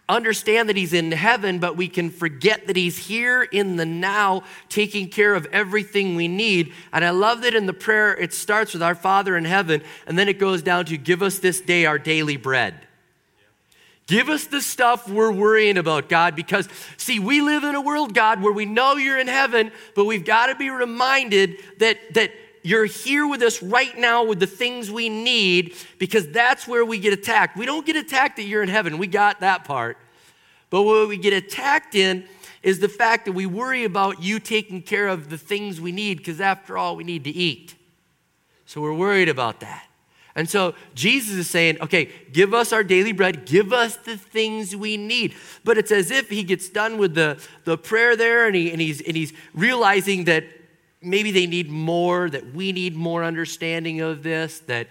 understand 0.10 0.70
that 0.70 0.76
he's 0.76 0.94
in 0.94 1.12
heaven, 1.12 1.60
but 1.60 1.78
we 1.78 1.88
can 1.88 2.10
forget 2.10 2.68
that 2.68 2.76
he's 2.76 2.98
here 2.98 3.44
in 3.44 3.76
the 3.76 3.86
now, 3.86 4.44
taking 4.70 5.10
care 5.10 5.36
of 5.36 5.46
everything 5.48 6.16
we 6.16 6.28
need. 6.28 6.74
And 6.94 7.04
I 7.04 7.10
love 7.10 7.42
that 7.42 7.56
in 7.56 7.66
the 7.66 7.74
prayer, 7.74 8.16
it 8.16 8.34
starts 8.34 8.74
with 8.74 8.84
our 8.84 8.96
Father 8.96 9.38
in 9.38 9.46
heaven, 9.46 9.82
and 10.06 10.18
then 10.18 10.28
it 10.28 10.40
goes 10.40 10.62
down 10.62 10.86
to 10.86 10.98
give 10.98 11.22
us 11.22 11.40
this 11.40 11.62
day 11.62 11.86
our 11.86 12.00
daily 12.00 12.38
bread. 12.38 12.87
Give 14.08 14.30
us 14.30 14.46
the 14.46 14.62
stuff 14.62 15.10
we're 15.10 15.34
worrying 15.34 15.78
about, 15.78 16.08
God, 16.08 16.34
because 16.34 16.70
see, 16.96 17.20
we 17.20 17.42
live 17.42 17.66
in 17.66 17.76
a 17.76 17.82
world, 17.82 18.14
God, 18.14 18.42
where 18.42 18.54
we 18.54 18.66
know 18.66 18.96
you're 18.96 19.20
in 19.20 19.28
heaven, 19.28 19.70
but 19.96 20.06
we've 20.06 20.24
got 20.24 20.48
to 20.48 20.56
be 20.56 20.70
reminded 20.70 21.58
that, 21.80 21.98
that 22.14 22.32
you're 22.64 22.86
here 22.86 23.28
with 23.28 23.42
us 23.42 23.62
right 23.62 23.98
now 23.98 24.24
with 24.24 24.40
the 24.40 24.48
things 24.48 24.90
we 24.90 25.10
need, 25.10 25.76
because 26.00 26.30
that's 26.30 26.66
where 26.66 26.86
we 26.86 27.00
get 27.00 27.12
attacked. 27.12 27.58
We 27.58 27.66
don't 27.66 27.86
get 27.86 27.98
attacked 27.98 28.38
that 28.38 28.44
you're 28.44 28.64
in 28.64 28.70
heaven, 28.70 28.98
we 28.98 29.08
got 29.08 29.42
that 29.42 29.66
part. 29.66 29.98
But 30.70 30.84
what 30.84 31.10
we 31.10 31.18
get 31.18 31.34
attacked 31.34 31.94
in 31.94 32.26
is 32.64 32.80
the 32.80 32.90
fact 32.90 33.26
that 33.26 33.34
we 33.34 33.46
worry 33.46 33.84
about 33.84 34.22
you 34.24 34.40
taking 34.40 34.82
care 34.82 35.08
of 35.08 35.30
the 35.30 35.38
things 35.38 35.82
we 35.82 35.92
need, 35.92 36.18
because 36.18 36.40
after 36.40 36.78
all, 36.78 36.96
we 36.96 37.04
need 37.04 37.26
to 37.26 37.30
eat. 37.30 37.76
So 38.66 38.82
we're 38.82 38.94
worried 38.94 39.30
about 39.30 39.60
that. 39.60 39.87
And 40.38 40.48
so 40.48 40.76
Jesus 40.94 41.36
is 41.36 41.50
saying, 41.50 41.82
okay, 41.82 42.12
give 42.32 42.54
us 42.54 42.72
our 42.72 42.84
daily 42.84 43.12
bread, 43.12 43.46
give 43.48 43.74
us 43.74 43.96
the 43.96 44.18
things 44.18 44.76
we 44.76 44.96
need. 44.96 45.34
But 45.64 45.80
it's 45.80 45.92
as 45.92 46.12
if 46.12 46.30
he 46.30 46.44
gets 46.44 46.70
done 46.70 47.00
with 47.00 47.16
the, 47.16 47.42
the 47.66 47.76
prayer 47.76 48.16
there 48.16 48.46
and, 48.46 48.56
he, 48.56 48.72
and, 48.72 48.80
he's, 48.80 49.02
and 49.02 49.18
he's 49.18 49.34
realizing 49.56 50.26
that 50.26 50.46
maybe 51.02 51.32
they 51.32 51.48
need 51.48 51.72
more, 51.72 52.30
that 52.30 52.54
we 52.54 52.72
need 52.72 52.96
more 52.96 53.24
understanding 53.24 54.00
of 54.02 54.22
this, 54.22 54.60
that 54.68 54.88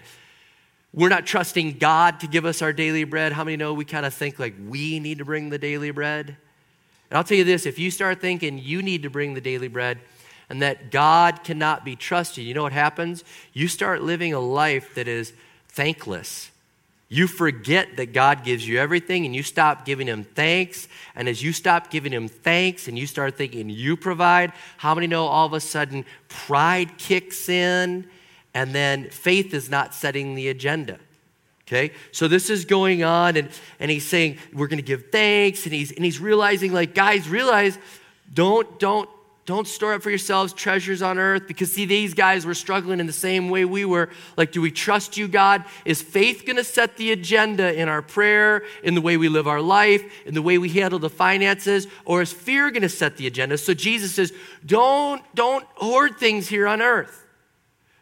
we're 0.93 1.07
not 1.07 1.25
trusting 1.25 1.77
God 1.77 2.19
to 2.19 2.27
give 2.27 2.43
us 2.43 2.61
our 2.61 2.73
daily 2.73 3.05
bread. 3.05 3.31
How 3.31 3.45
many 3.45 3.55
know 3.55 3.73
we 3.73 3.85
kind 3.85 4.05
of 4.05 4.13
think 4.13 4.39
like 4.39 4.55
we 4.67 4.99
need 4.99 5.19
to 5.19 5.25
bring 5.25 5.49
the 5.49 5.57
daily 5.57 5.91
bread? 5.91 6.35
And 7.09 7.17
I'll 7.17 7.23
tell 7.23 7.37
you 7.37 7.45
this 7.45 7.65
if 7.65 7.79
you 7.79 7.89
start 7.89 8.19
thinking 8.19 8.57
you 8.57 8.81
need 8.81 9.03
to 9.03 9.09
bring 9.09 9.33
the 9.33 9.39
daily 9.39 9.69
bread, 9.69 9.99
and 10.49 10.61
that 10.61 10.91
God 10.91 11.43
cannot 11.43 11.83
be 11.83 11.95
trusted, 11.95 12.43
you 12.45 12.53
know 12.53 12.63
what 12.63 12.73
happens? 12.73 13.23
You 13.53 13.67
start 13.67 14.01
living 14.01 14.33
a 14.33 14.39
life 14.39 14.95
that 14.95 15.07
is 15.07 15.33
thankless. 15.69 16.51
You 17.09 17.27
forget 17.27 17.95
that 17.97 18.11
God 18.11 18.43
gives 18.43 18.67
you 18.67 18.79
everything 18.79 19.25
and 19.25 19.35
you 19.35 19.43
stop 19.43 19.85
giving 19.85 20.07
Him 20.07 20.23
thanks. 20.23 20.87
And 21.15 21.29
as 21.29 21.41
you 21.41 21.53
stop 21.53 21.89
giving 21.89 22.11
Him 22.11 22.27
thanks 22.27 22.87
and 22.87 22.99
you 22.99 23.07
start 23.07 23.37
thinking 23.37 23.69
you 23.69 23.95
provide, 23.95 24.51
how 24.77 24.93
many 24.93 25.07
know 25.07 25.25
all 25.25 25.45
of 25.45 25.53
a 25.53 25.61
sudden 25.61 26.05
pride 26.27 26.97
kicks 26.97 27.47
in 27.47 28.07
and 28.53 28.75
then 28.75 29.09
faith 29.09 29.53
is 29.53 29.69
not 29.69 29.93
setting 29.93 30.35
the 30.35 30.49
agenda? 30.49 30.99
Okay, 31.67 31.91
so 32.13 32.29
this 32.29 32.49
is 32.49 32.63
going 32.63 33.03
on, 33.03 33.35
and, 33.35 33.49
and 33.81 33.91
he's 33.91 34.07
saying, 34.07 34.37
We're 34.53 34.67
gonna 34.67 34.81
give 34.81 35.11
thanks, 35.11 35.65
and 35.65 35.73
he's 35.73 35.91
and 35.91 36.05
he's 36.05 36.17
realizing, 36.17 36.71
like, 36.71 36.95
guys, 36.95 37.27
realize 37.27 37.77
don't, 38.33 38.79
don't, 38.79 39.09
don't 39.47 39.65
store 39.65 39.93
up 39.93 40.03
for 40.03 40.09
yourselves 40.09 40.51
treasures 40.51 41.01
on 41.01 41.17
earth 41.17 41.47
because, 41.47 41.71
see, 41.71 41.85
these 41.85 42.13
guys 42.13 42.45
were 42.45 42.53
struggling 42.53 42.99
in 42.99 43.07
the 43.07 43.13
same 43.13 43.49
way 43.49 43.63
we 43.63 43.85
were. 43.85 44.09
Like, 44.35 44.51
do 44.51 44.61
we 44.61 44.71
trust 44.71 45.15
you, 45.15 45.29
God? 45.29 45.63
Is 45.85 46.01
faith 46.01 46.43
going 46.45 46.57
to 46.57 46.65
set 46.65 46.97
the 46.97 47.13
agenda 47.13 47.73
in 47.73 47.87
our 47.87 48.01
prayer, 48.01 48.63
in 48.83 48.93
the 48.93 48.99
way 48.99 49.15
we 49.15 49.29
live 49.29 49.47
our 49.47 49.61
life, 49.61 50.03
in 50.25 50.33
the 50.33 50.41
way 50.41 50.57
we 50.57 50.67
handle 50.67 50.99
the 50.99 51.09
finances, 51.09 51.87
or 52.03 52.21
is 52.21 52.33
fear 52.33 52.69
going 52.71 52.81
to 52.81 52.89
set 52.89 53.15
the 53.15 53.25
agenda? 53.25 53.57
So 53.57 53.73
Jesus 53.73 54.13
says, 54.13 54.33
don't, 54.65 55.23
don't 55.33 55.65
hoard 55.75 56.17
things 56.17 56.49
here 56.49 56.67
on 56.67 56.81
earth. 56.81 57.26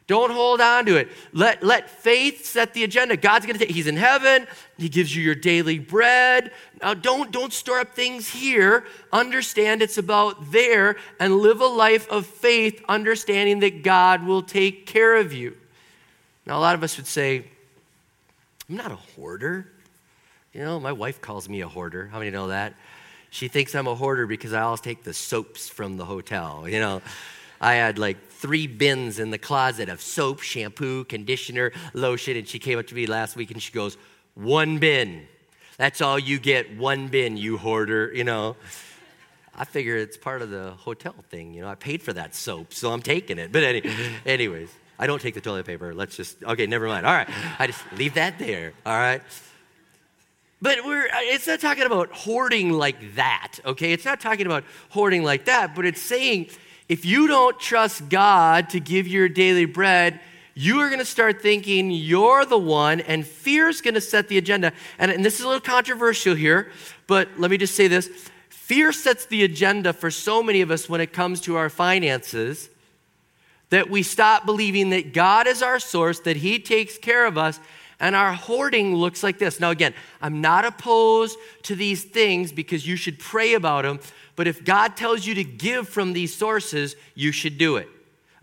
Don't 0.07 0.31
hold 0.31 0.61
on 0.61 0.85
to 0.85 0.97
it. 0.97 1.09
Let, 1.33 1.63
let 1.63 1.89
faith 1.89 2.45
set 2.45 2.75
the 2.75 2.83
agenda. 2.83 3.17
God's 3.17 3.47
going 3.47 3.57
to 3.57 3.65
take, 3.65 3.73
He's 3.73 3.87
in 3.87 3.97
heaven. 3.97 4.45
He 4.77 4.87
gives 4.87 5.15
you 5.15 5.23
your 5.23 5.33
daily 5.33 5.79
bread. 5.79 6.51
Now, 6.81 6.93
don't, 6.93 7.31
don't 7.31 7.51
store 7.51 7.79
up 7.79 7.95
things 7.95 8.29
here. 8.29 8.85
Understand 9.11 9.81
it's 9.81 9.97
about 9.97 10.51
there 10.51 10.97
and 11.19 11.37
live 11.37 11.59
a 11.59 11.65
life 11.65 12.07
of 12.09 12.27
faith, 12.27 12.83
understanding 12.87 13.61
that 13.61 13.81
God 13.81 14.25
will 14.25 14.43
take 14.43 14.85
care 14.85 15.15
of 15.15 15.33
you. 15.33 15.57
Now, 16.45 16.59
a 16.59 16.61
lot 16.61 16.75
of 16.75 16.83
us 16.83 16.97
would 16.97 17.07
say, 17.07 17.45
I'm 18.69 18.75
not 18.75 18.91
a 18.91 18.95
hoarder. 18.95 19.67
You 20.53 20.61
know, 20.61 20.79
my 20.79 20.91
wife 20.91 21.19
calls 21.19 21.49
me 21.49 21.61
a 21.61 21.67
hoarder. 21.67 22.07
How 22.07 22.19
many 22.19 22.29
know 22.29 22.47
that? 22.47 22.75
She 23.31 23.47
thinks 23.47 23.73
I'm 23.73 23.87
a 23.87 23.95
hoarder 23.95 24.27
because 24.27 24.53
I 24.53 24.61
always 24.61 24.81
take 24.81 25.03
the 25.03 25.13
soaps 25.13 25.67
from 25.67 25.97
the 25.97 26.05
hotel, 26.05 26.69
you 26.69 26.79
know. 26.79 27.01
I 27.65 27.73
had 27.73 27.97
like 27.97 28.29
three 28.29 28.67
bins 28.67 29.17
in 29.17 29.31
the 29.31 29.39
closet 29.39 29.89
of 29.89 29.99
soap, 29.99 30.41
shampoo, 30.41 31.03
conditioner, 31.05 31.71
lotion. 31.95 32.37
And 32.37 32.47
she 32.47 32.59
came 32.59 32.77
up 32.77 32.85
to 32.87 32.95
me 32.95 33.07
last 33.07 33.35
week 33.35 33.49
and 33.49 33.59
she 33.59 33.71
goes, 33.71 33.97
One 34.35 34.77
bin. 34.77 35.27
That's 35.77 35.99
all 35.99 36.19
you 36.19 36.37
get, 36.37 36.77
one 36.77 37.07
bin, 37.07 37.37
you 37.37 37.57
hoarder, 37.57 38.13
you 38.13 38.23
know. 38.23 38.55
I 39.57 39.65
figure 39.65 39.97
it's 39.97 40.15
part 40.15 40.43
of 40.43 40.51
the 40.51 40.71
hotel 40.71 41.15
thing. 41.31 41.55
You 41.55 41.61
know, 41.61 41.67
I 41.67 41.73
paid 41.73 42.03
for 42.03 42.13
that 42.13 42.35
soap, 42.35 42.71
so 42.71 42.91
I'm 42.91 43.01
taking 43.01 43.39
it. 43.39 43.51
But 43.51 43.63
any, 43.63 43.81
anyways, 44.27 44.69
I 44.99 45.07
don't 45.07 45.19
take 45.19 45.33
the 45.33 45.41
toilet 45.41 45.65
paper. 45.65 45.91
Let's 45.91 46.15
just, 46.15 46.43
okay, 46.43 46.67
never 46.67 46.87
mind. 46.87 47.07
All 47.07 47.13
right, 47.13 47.27
I 47.57 47.65
just 47.65 47.81
leave 47.93 48.13
that 48.13 48.37
there. 48.37 48.73
All 48.85 48.95
right. 48.95 49.23
But 50.61 50.85
we're, 50.85 51.07
uh, 51.07 51.17
it's 51.21 51.47
not 51.47 51.59
talking 51.61 51.85
about 51.85 52.11
hoarding 52.11 52.71
like 52.71 53.15
that, 53.15 53.53
okay? 53.65 53.91
It's 53.91 54.05
not 54.05 54.19
talking 54.19 54.45
about 54.45 54.63
hoarding 54.89 55.23
like 55.23 55.45
that, 55.45 55.75
but 55.75 55.85
it's 55.85 56.01
saying 56.01 56.49
if 56.87 57.05
you 57.05 57.27
don't 57.27 57.59
trust 57.59 58.09
God 58.09 58.69
to 58.69 58.79
give 58.79 59.07
your 59.07 59.27
daily 59.27 59.65
bread, 59.65 60.19
you 60.53 60.79
are 60.79 60.87
going 60.87 60.99
to 60.99 61.05
start 61.05 61.41
thinking 61.41 61.91
you're 61.91 62.45
the 62.45 62.57
one, 62.57 63.01
and 63.01 63.25
fear 63.25 63.67
is 63.67 63.81
going 63.81 63.95
to 63.95 64.01
set 64.01 64.29
the 64.29 64.37
agenda. 64.37 64.71
And, 64.97 65.11
and, 65.11 65.25
this 65.25 65.39
is 65.39 65.41
a 65.41 65.47
little 65.47 65.61
controversial 65.61 66.33
here, 66.33 66.71
but 67.07 67.27
let 67.37 67.51
me 67.51 67.57
just 67.57 67.75
say 67.75 67.87
this 67.87 68.09
fear 68.49 68.91
sets 68.91 69.25
the 69.25 69.43
agenda 69.43 69.93
for 69.93 70.09
so 70.09 70.41
many 70.41 70.61
of 70.61 70.71
us 70.71 70.89
when 70.89 71.01
it 71.01 71.13
comes 71.13 71.41
to 71.41 71.55
our 71.55 71.69
finances 71.69 72.69
that 73.69 73.89
we 73.89 74.01
stop 74.01 74.45
believing 74.45 74.91
that 74.91 75.13
God 75.13 75.47
is 75.47 75.61
our 75.61 75.79
source, 75.79 76.19
that 76.21 76.37
He 76.37 76.59
takes 76.59 76.97
care 76.97 77.25
of 77.25 77.37
us, 77.37 77.59
and 77.99 78.15
our 78.15 78.33
hoarding 78.33 78.95
looks 78.95 79.23
like 79.23 79.39
this. 79.39 79.59
Now, 79.59 79.71
again, 79.71 79.93
I'm 80.21 80.41
not 80.41 80.65
opposed 80.65 81.37
to 81.63 81.75
these 81.75 82.03
things 82.03 82.51
because 82.51 82.87
you 82.87 82.95
should 82.95 83.19
pray 83.19 83.53
about 83.53 83.83
them, 83.83 83.99
but 84.35 84.47
if 84.47 84.63
God 84.65 84.97
tells 84.97 85.25
you 85.25 85.35
to 85.35 85.43
give 85.43 85.87
from 85.87 86.13
these 86.13 86.35
sources, 86.35 86.95
you 87.13 87.31
should 87.31 87.57
do 87.57 87.77
it. 87.77 87.87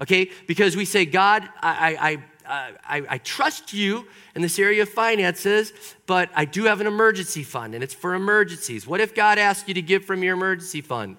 Okay? 0.01 0.31
Because 0.47 0.77
we 0.77 0.85
say, 0.85 1.05
God, 1.05 1.49
I, 1.61 2.19
I, 2.47 2.73
I, 2.89 3.03
I, 3.09 3.19
trust 3.19 3.73
you 3.73 4.07
in 4.35 4.43
this 4.43 4.59
area 4.59 4.83
of 4.83 4.89
finances, 4.89 5.73
but 6.07 6.29
I 6.35 6.45
do 6.45 6.65
have 6.65 6.81
an 6.81 6.87
emergency 6.87 7.45
fund 7.45 7.75
and 7.75 7.85
it's 7.85 7.95
for 7.95 8.15
emergencies. 8.15 8.87
What 8.87 9.01
if 9.01 9.15
God 9.15 9.39
asks 9.39 9.69
you 9.69 9.75
to 9.75 9.83
give 9.83 10.05
from 10.05 10.23
your 10.23 10.35
emergency 10.35 10.81
fund? 10.81 11.19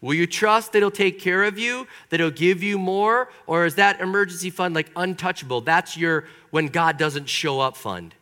Will 0.00 0.14
you 0.14 0.26
trust 0.26 0.72
that 0.72 0.78
He'll 0.78 0.90
take 0.90 1.20
care 1.20 1.44
of 1.44 1.58
you, 1.58 1.86
that 2.08 2.20
He'll 2.20 2.30
give 2.30 2.62
you 2.62 2.78
more? 2.78 3.30
Or 3.46 3.66
is 3.66 3.74
that 3.74 4.00
emergency 4.00 4.50
fund 4.50 4.74
like 4.74 4.90
untouchable? 4.96 5.60
That's 5.60 5.96
your 5.96 6.24
when 6.50 6.66
God 6.66 6.96
doesn't 6.96 7.28
show 7.28 7.60
up 7.60 7.76
fund. 7.76 8.14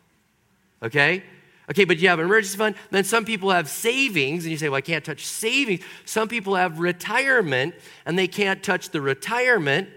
Okay? 0.83 1.23
Okay, 1.69 1.85
but 1.85 1.99
you 1.99 2.09
have 2.09 2.19
an 2.19 2.25
emergency 2.25 2.57
fund. 2.57 2.75
Then 2.89 3.03
some 3.03 3.25
people 3.25 3.51
have 3.51 3.69
savings, 3.69 4.43
and 4.43 4.51
you 4.51 4.57
say, 4.57 4.69
well, 4.69 4.77
I 4.77 4.81
can't 4.81 5.05
touch 5.05 5.25
savings. 5.25 5.81
Some 6.03 6.27
people 6.27 6.55
have 6.55 6.79
retirement, 6.79 7.75
and 8.05 8.17
they 8.17 8.27
can't 8.27 8.63
touch 8.63 8.89
the 8.89 9.01
retirement. 9.01 9.87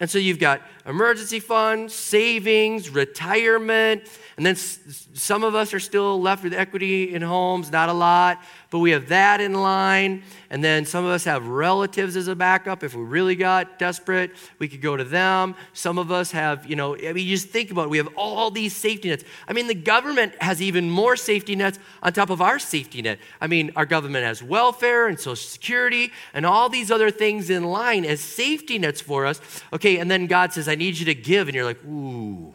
And 0.00 0.08
so 0.08 0.18
you've 0.18 0.38
got 0.38 0.62
emergency 0.86 1.40
fund, 1.40 1.90
savings, 1.90 2.90
retirement, 2.90 4.02
and 4.36 4.44
then 4.44 4.56
some 4.56 5.44
of 5.44 5.54
us 5.54 5.72
are 5.72 5.80
still 5.80 6.20
left 6.20 6.42
with 6.42 6.52
equity 6.52 7.14
in 7.14 7.22
homes, 7.22 7.70
not 7.70 7.88
a 7.88 7.92
lot, 7.92 8.42
but 8.70 8.80
we 8.80 8.90
have 8.90 9.08
that 9.08 9.40
in 9.40 9.54
line. 9.54 10.24
And 10.50 10.62
then 10.62 10.84
some 10.84 11.04
of 11.04 11.10
us 11.10 11.24
have 11.24 11.46
relatives 11.46 12.16
as 12.16 12.26
a 12.26 12.34
backup. 12.34 12.82
If 12.82 12.94
we 12.94 13.02
really 13.02 13.36
got 13.36 13.78
desperate, 13.78 14.32
we 14.58 14.66
could 14.66 14.82
go 14.82 14.96
to 14.96 15.04
them. 15.04 15.54
Some 15.72 15.98
of 15.98 16.10
us 16.10 16.32
have, 16.32 16.66
you 16.66 16.74
know, 16.74 16.96
I 16.96 17.12
mean, 17.12 17.28
just 17.28 17.48
think 17.48 17.70
about 17.70 17.84
it. 17.84 17.90
We 17.90 17.98
have 17.98 18.08
all 18.16 18.50
these 18.50 18.74
safety 18.74 19.08
nets. 19.08 19.22
I 19.46 19.52
mean, 19.52 19.68
the 19.68 19.74
government 19.74 20.34
has 20.40 20.60
even 20.60 20.90
more 20.90 21.16
safety 21.16 21.54
nets 21.54 21.78
on 22.02 22.12
top 22.12 22.30
of 22.30 22.42
our 22.42 22.58
safety 22.58 23.02
net. 23.02 23.18
I 23.40 23.46
mean, 23.46 23.70
our 23.76 23.86
government 23.86 24.24
has 24.24 24.42
welfare 24.42 25.06
and 25.06 25.18
Social 25.18 25.36
Security 25.36 26.10
and 26.32 26.44
all 26.44 26.68
these 26.68 26.90
other 26.90 27.12
things 27.12 27.50
in 27.50 27.64
line 27.64 28.04
as 28.04 28.20
safety 28.20 28.78
nets 28.78 29.00
for 29.00 29.26
us. 29.26 29.40
Okay, 29.72 29.98
and 29.98 30.10
then 30.10 30.26
God 30.26 30.52
says, 30.52 30.66
I 30.74 30.76
need 30.76 30.98
you 30.98 31.06
to 31.06 31.14
give. 31.14 31.48
And 31.48 31.54
you're 31.54 31.64
like, 31.64 31.82
ooh 31.84 32.54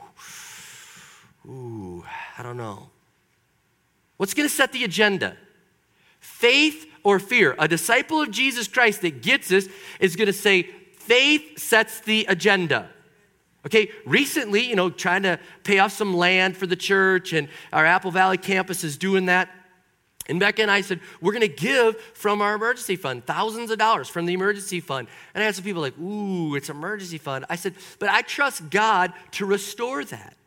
Ooh, 1.49 2.05
I 2.37 2.43
don't 2.43 2.57
know. 2.57 2.89
What's 4.17 4.33
going 4.33 4.47
to 4.47 4.53
set 4.53 4.71
the 4.71 4.83
agenda? 4.83 5.37
Faith 6.19 6.85
or 7.03 7.19
fear? 7.19 7.55
A 7.57 7.67
disciple 7.67 8.21
of 8.21 8.29
Jesus 8.29 8.67
Christ 8.67 9.01
that 9.01 9.21
gets 9.21 9.47
this 9.47 9.69
is 9.99 10.15
going 10.15 10.27
to 10.27 10.33
say, 10.33 10.63
faith 10.63 11.57
sets 11.57 12.01
the 12.01 12.25
agenda. 12.27 12.89
Okay, 13.65 13.89
recently, 14.05 14.61
you 14.61 14.75
know, 14.75 14.89
trying 14.89 15.23
to 15.23 15.39
pay 15.63 15.79
off 15.79 15.91
some 15.91 16.15
land 16.15 16.55
for 16.55 16.65
the 16.65 16.75
church, 16.75 17.33
and 17.33 17.49
our 17.73 17.85
Apple 17.85 18.11
Valley 18.11 18.37
campus 18.37 18.83
is 18.83 18.97
doing 18.97 19.25
that. 19.25 19.49
And 20.29 20.39
Becca 20.39 20.61
and 20.61 20.71
I 20.71 20.81
said, 20.81 20.99
we're 21.19 21.33
going 21.33 21.41
to 21.41 21.47
give 21.47 21.99
from 22.13 22.41
our 22.41 22.53
emergency 22.53 22.95
fund, 22.95 23.25
thousands 23.25 23.71
of 23.71 23.79
dollars 23.79 24.07
from 24.07 24.27
the 24.27 24.33
emergency 24.33 24.79
fund. 24.79 25.07
And 25.33 25.41
I 25.41 25.45
had 25.45 25.55
some 25.55 25.63
people 25.63 25.81
like, 25.81 25.97
ooh, 25.97 26.55
it's 26.55 26.69
emergency 26.69 27.17
fund. 27.17 27.45
I 27.49 27.55
said, 27.55 27.73
but 27.97 28.09
I 28.09 28.21
trust 28.21 28.69
God 28.69 29.11
to 29.31 29.45
restore 29.45 30.05
that. 30.05 30.37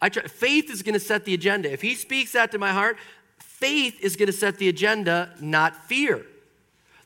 I 0.00 0.10
try, 0.10 0.24
faith 0.24 0.70
is 0.70 0.82
going 0.82 0.94
to 0.94 1.00
set 1.00 1.24
the 1.24 1.32
agenda. 1.32 1.72
If 1.72 1.80
he 1.80 1.94
speaks 1.94 2.32
that 2.32 2.52
to 2.52 2.58
my 2.58 2.72
heart, 2.72 2.98
faith 3.38 3.98
is 4.00 4.16
going 4.16 4.26
to 4.26 4.32
set 4.32 4.58
the 4.58 4.68
agenda, 4.68 5.34
not 5.40 5.86
fear. 5.86 6.26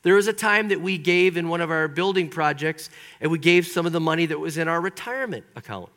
There 0.02 0.14
was 0.14 0.26
a 0.26 0.32
time 0.32 0.68
that 0.68 0.80
we 0.80 0.98
gave 0.98 1.36
in 1.36 1.48
one 1.48 1.60
of 1.60 1.70
our 1.70 1.88
building 1.88 2.28
projects, 2.28 2.90
and 3.20 3.30
we 3.30 3.38
gave 3.38 3.66
some 3.66 3.86
of 3.86 3.92
the 3.92 4.00
money 4.00 4.26
that 4.26 4.38
was 4.38 4.56
in 4.56 4.66
our 4.66 4.80
retirement 4.80 5.44
account. 5.54 5.90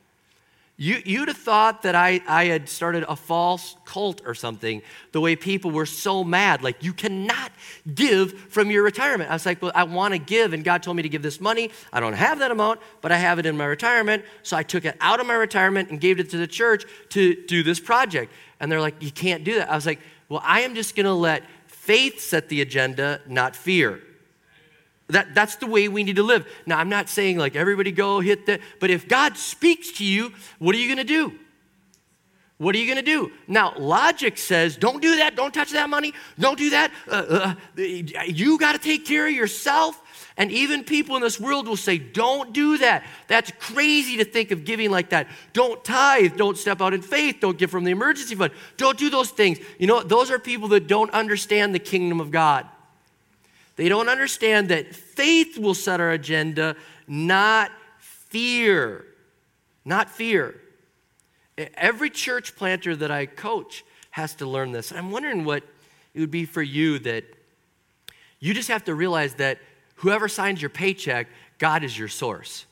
You, 0.81 1.01
you'd 1.03 1.27
have 1.27 1.35
thought 1.35 1.81
that 1.81 1.93
I, 1.93 2.21
I 2.25 2.45
had 2.45 2.69
started 2.69 3.03
a 3.09 3.15
false 3.17 3.75
cult 3.83 4.21
or 4.25 4.33
something, 4.33 4.81
the 5.11 5.19
way 5.19 5.35
people 5.35 5.71
were 5.71 5.85
so 5.85 6.23
mad. 6.23 6.63
Like, 6.63 6.81
you 6.85 6.93
cannot 6.93 7.51
give 7.93 8.31
from 8.31 8.71
your 8.71 8.81
retirement. 8.83 9.29
I 9.29 9.33
was 9.33 9.45
like, 9.45 9.61
well, 9.61 9.73
I 9.75 9.83
want 9.83 10.13
to 10.13 10.17
give, 10.17 10.53
and 10.53 10.63
God 10.63 10.81
told 10.81 10.95
me 10.95 11.03
to 11.03 11.09
give 11.09 11.21
this 11.21 11.41
money. 11.41 11.69
I 11.91 11.99
don't 11.99 12.13
have 12.13 12.39
that 12.39 12.49
amount, 12.49 12.79
but 13.01 13.11
I 13.11 13.17
have 13.17 13.39
it 13.39 13.45
in 13.45 13.57
my 13.57 13.65
retirement. 13.65 14.23
So 14.41 14.55
I 14.55 14.63
took 14.63 14.85
it 14.85 14.95
out 15.01 15.19
of 15.19 15.27
my 15.27 15.33
retirement 15.33 15.89
and 15.89 15.99
gave 15.99 16.17
it 16.17 16.29
to 16.29 16.37
the 16.37 16.47
church 16.47 16.85
to 17.09 17.35
do 17.35 17.61
this 17.61 17.81
project. 17.81 18.31
And 18.61 18.71
they're 18.71 18.79
like, 18.79 19.03
you 19.03 19.11
can't 19.11 19.43
do 19.43 19.55
that. 19.55 19.69
I 19.69 19.75
was 19.75 19.85
like, 19.85 19.99
well, 20.29 20.41
I 20.45 20.61
am 20.61 20.75
just 20.75 20.95
going 20.95 21.07
to 21.07 21.13
let 21.13 21.43
faith 21.67 22.21
set 22.21 22.47
the 22.47 22.61
agenda, 22.61 23.19
not 23.27 23.53
fear. 23.53 24.01
That, 25.09 25.33
that's 25.33 25.55
the 25.55 25.67
way 25.67 25.87
we 25.87 26.03
need 26.03 26.17
to 26.17 26.23
live. 26.23 26.47
Now, 26.65 26.77
I'm 26.77 26.89
not 26.89 27.09
saying 27.09 27.37
like 27.37 27.55
everybody 27.55 27.91
go 27.91 28.19
hit 28.19 28.45
that, 28.45 28.61
but 28.79 28.89
if 28.89 29.07
God 29.07 29.37
speaks 29.37 29.91
to 29.93 30.05
you, 30.05 30.33
what 30.59 30.75
are 30.75 30.77
you 30.77 30.87
going 30.87 30.97
to 30.97 31.03
do? 31.03 31.33
What 32.59 32.75
are 32.75 32.77
you 32.77 32.85
going 32.85 32.97
to 32.97 33.01
do? 33.01 33.31
Now, 33.47 33.73
logic 33.77 34.37
says, 34.37 34.75
don't 34.75 35.01
do 35.01 35.15
that. 35.15 35.37
Don't 35.37 35.53
touch 35.53 35.71
that 35.71 35.89
money. 35.89 36.13
Don't 36.37 36.57
do 36.57 36.71
that. 36.71 36.91
Uh, 37.09 37.55
uh, 37.77 37.83
you 38.27 38.57
got 38.57 38.73
to 38.73 38.79
take 38.79 39.05
care 39.05 39.25
of 39.25 39.33
yourself. 39.33 39.99
And 40.35 40.51
even 40.51 40.83
people 40.83 41.15
in 41.15 41.21
this 41.21 41.39
world 41.39 41.69
will 41.69 41.77
say, 41.77 41.97
don't 41.97 42.53
do 42.53 42.77
that. 42.79 43.05
That's 43.27 43.51
crazy 43.59 44.17
to 44.17 44.25
think 44.25 44.51
of 44.51 44.65
giving 44.65 44.91
like 44.91 45.09
that. 45.11 45.27
Don't 45.53 45.83
tithe. 45.85 46.35
Don't 46.35 46.57
step 46.57 46.81
out 46.81 46.93
in 46.93 47.01
faith. 47.01 47.37
Don't 47.39 47.57
give 47.57 47.71
from 47.71 47.85
the 47.85 47.91
emergency 47.91 48.35
fund. 48.35 48.51
Don't 48.75 48.97
do 48.97 49.09
those 49.09 49.29
things. 49.31 49.57
You 49.79 49.87
know, 49.87 50.03
those 50.03 50.29
are 50.29 50.37
people 50.37 50.67
that 50.69 50.87
don't 50.87 51.11
understand 51.11 51.73
the 51.73 51.79
kingdom 51.79 52.19
of 52.19 52.29
God. 52.29 52.67
They 53.79 53.87
don't 53.87 54.09
understand 54.09 54.67
that 54.71 54.93
faith 54.93 55.57
will 55.57 55.73
set 55.73 56.01
our 56.01 56.11
agenda, 56.11 56.75
not 57.07 57.71
fear. 57.97 59.05
Not 59.85 60.09
fear. 60.09 60.59
Every 61.75 62.09
church 62.09 62.57
planter 62.57 62.93
that 62.97 63.09
I 63.09 63.25
coach 63.25 63.85
has 64.11 64.35
to 64.35 64.45
learn 64.45 64.73
this. 64.73 64.91
I'm 64.91 65.11
wondering 65.11 65.45
what 65.45 65.63
it 66.13 66.19
would 66.19 66.29
be 66.29 66.43
for 66.43 66.61
you 66.61 66.99
that 66.99 67.23
you 68.41 68.53
just 68.53 68.67
have 68.67 68.83
to 68.83 68.93
realize 68.93 69.35
that 69.35 69.59
whoever 69.95 70.27
signs 70.27 70.61
your 70.61 70.67
paycheck, 70.69 71.27
God 71.57 71.85
is 71.85 71.97
your 71.97 72.09
source. 72.09 72.65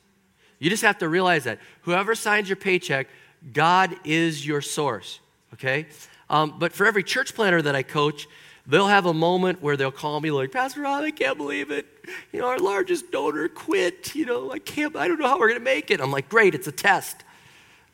You 0.59 0.69
just 0.69 0.83
have 0.83 0.97
to 0.97 1.07
realize 1.07 1.45
that. 1.45 1.59
Whoever 1.83 2.15
signs 2.15 2.49
your 2.49 2.57
paycheck, 2.57 3.07
God 3.53 3.95
is 4.03 4.45
your 4.45 4.59
source, 4.59 5.21
okay? 5.53 5.85
Um, 6.29 6.55
but 6.59 6.73
for 6.73 6.85
every 6.85 7.03
church 7.03 7.33
planter 7.33 7.61
that 7.61 7.77
I 7.77 7.83
coach, 7.83 8.27
they'll 8.67 8.87
have 8.87 9.05
a 9.05 9.13
moment 9.13 9.61
where 9.61 9.77
they'll 9.77 9.91
call 9.91 10.19
me 10.19 10.29
like, 10.29 10.51
Pastor 10.51 10.81
Rob, 10.81 11.03
I 11.03 11.11
can't 11.11 11.37
believe 11.37 11.71
it. 11.71 11.87
You 12.31 12.41
know, 12.41 12.47
our 12.47 12.59
largest 12.59 13.11
donor 13.11 13.47
quit. 13.47 14.13
You 14.13 14.25
know, 14.25 14.51
I 14.51 14.59
can't, 14.59 14.95
I 14.95 15.07
don't 15.07 15.19
know 15.19 15.27
how 15.27 15.39
we're 15.39 15.49
going 15.49 15.59
to 15.59 15.65
make 15.65 15.89
it. 15.89 16.01
I'm 16.01 16.11
like, 16.11 16.29
great, 16.29 16.53
it's 16.53 16.67
a 16.67 16.71
test. 16.71 17.23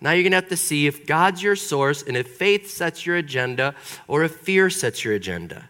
Now 0.01 0.11
you're 0.11 0.23
going 0.23 0.31
to 0.31 0.37
have 0.37 0.49
to 0.49 0.57
see 0.57 0.87
if 0.87 1.05
God's 1.05 1.41
your 1.41 1.55
source 1.55 2.03
and 2.03 2.17
if 2.17 2.27
faith 2.27 2.69
sets 2.69 3.05
your 3.05 3.15
agenda 3.15 3.73
or 4.07 4.23
if 4.23 4.35
fear 4.35 4.69
sets 4.69 5.05
your 5.05 5.13
agenda. 5.13 5.69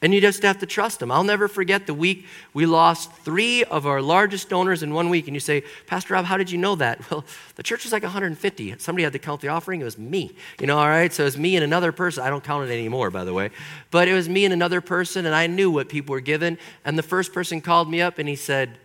And 0.00 0.14
you 0.14 0.20
just 0.20 0.44
have 0.44 0.58
to 0.58 0.66
trust 0.66 1.00
them. 1.00 1.10
I'll 1.10 1.24
never 1.24 1.48
forget 1.48 1.88
the 1.88 1.94
week 1.94 2.26
we 2.54 2.66
lost 2.66 3.12
three 3.12 3.64
of 3.64 3.84
our 3.84 4.00
largest 4.00 4.48
donors 4.48 4.84
in 4.84 4.94
one 4.94 5.08
week. 5.08 5.26
And 5.26 5.34
you 5.34 5.40
say, 5.40 5.64
Pastor 5.86 6.14
Rob, 6.14 6.24
how 6.24 6.36
did 6.36 6.50
you 6.50 6.58
know 6.58 6.76
that? 6.76 7.00
Well, 7.10 7.24
the 7.56 7.62
church 7.62 7.84
was 7.84 7.92
like 7.92 8.04
150. 8.04 8.76
Somebody 8.78 9.02
had 9.02 9.12
to 9.14 9.18
count 9.18 9.40
the 9.40 9.48
offering. 9.48 9.80
It 9.80 9.84
was 9.84 9.98
me. 9.98 10.36
You 10.60 10.66
know, 10.66 10.78
all 10.78 10.86
right? 10.86 11.12
So 11.12 11.24
it 11.24 11.26
was 11.26 11.38
me 11.38 11.56
and 11.56 11.64
another 11.64 11.90
person. 11.90 12.22
I 12.22 12.30
don't 12.30 12.44
count 12.44 12.68
it 12.68 12.72
anymore, 12.72 13.10
by 13.10 13.24
the 13.24 13.34
way. 13.34 13.50
But 13.90 14.06
it 14.06 14.14
was 14.14 14.28
me 14.28 14.44
and 14.44 14.52
another 14.52 14.80
person, 14.80 15.26
and 15.26 15.34
I 15.34 15.48
knew 15.48 15.70
what 15.70 15.88
people 15.88 16.12
were 16.12 16.20
given. 16.20 16.58
And 16.84 16.96
the 16.96 17.02
first 17.02 17.32
person 17.32 17.60
called 17.60 17.90
me 17.90 18.00
up 18.00 18.18
and 18.18 18.28
he 18.28 18.36
said, 18.36 18.78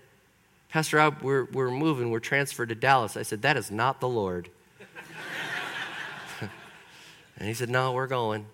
Pastor 0.70 0.98
Rob, 0.98 1.22
we're, 1.22 1.44
we're 1.46 1.70
moving. 1.70 2.10
We're 2.10 2.20
transferred 2.20 2.70
to 2.70 2.76
Dallas. 2.76 3.16
I 3.16 3.22
said, 3.22 3.44
That 3.44 3.58
is 3.58 3.70
not 3.70 4.00
the 4.00 4.10
Lord. 4.10 4.50
And 7.38 7.48
he 7.48 7.54
said, 7.54 7.70
No, 7.70 7.92
we're 7.92 8.08
going. 8.08 8.46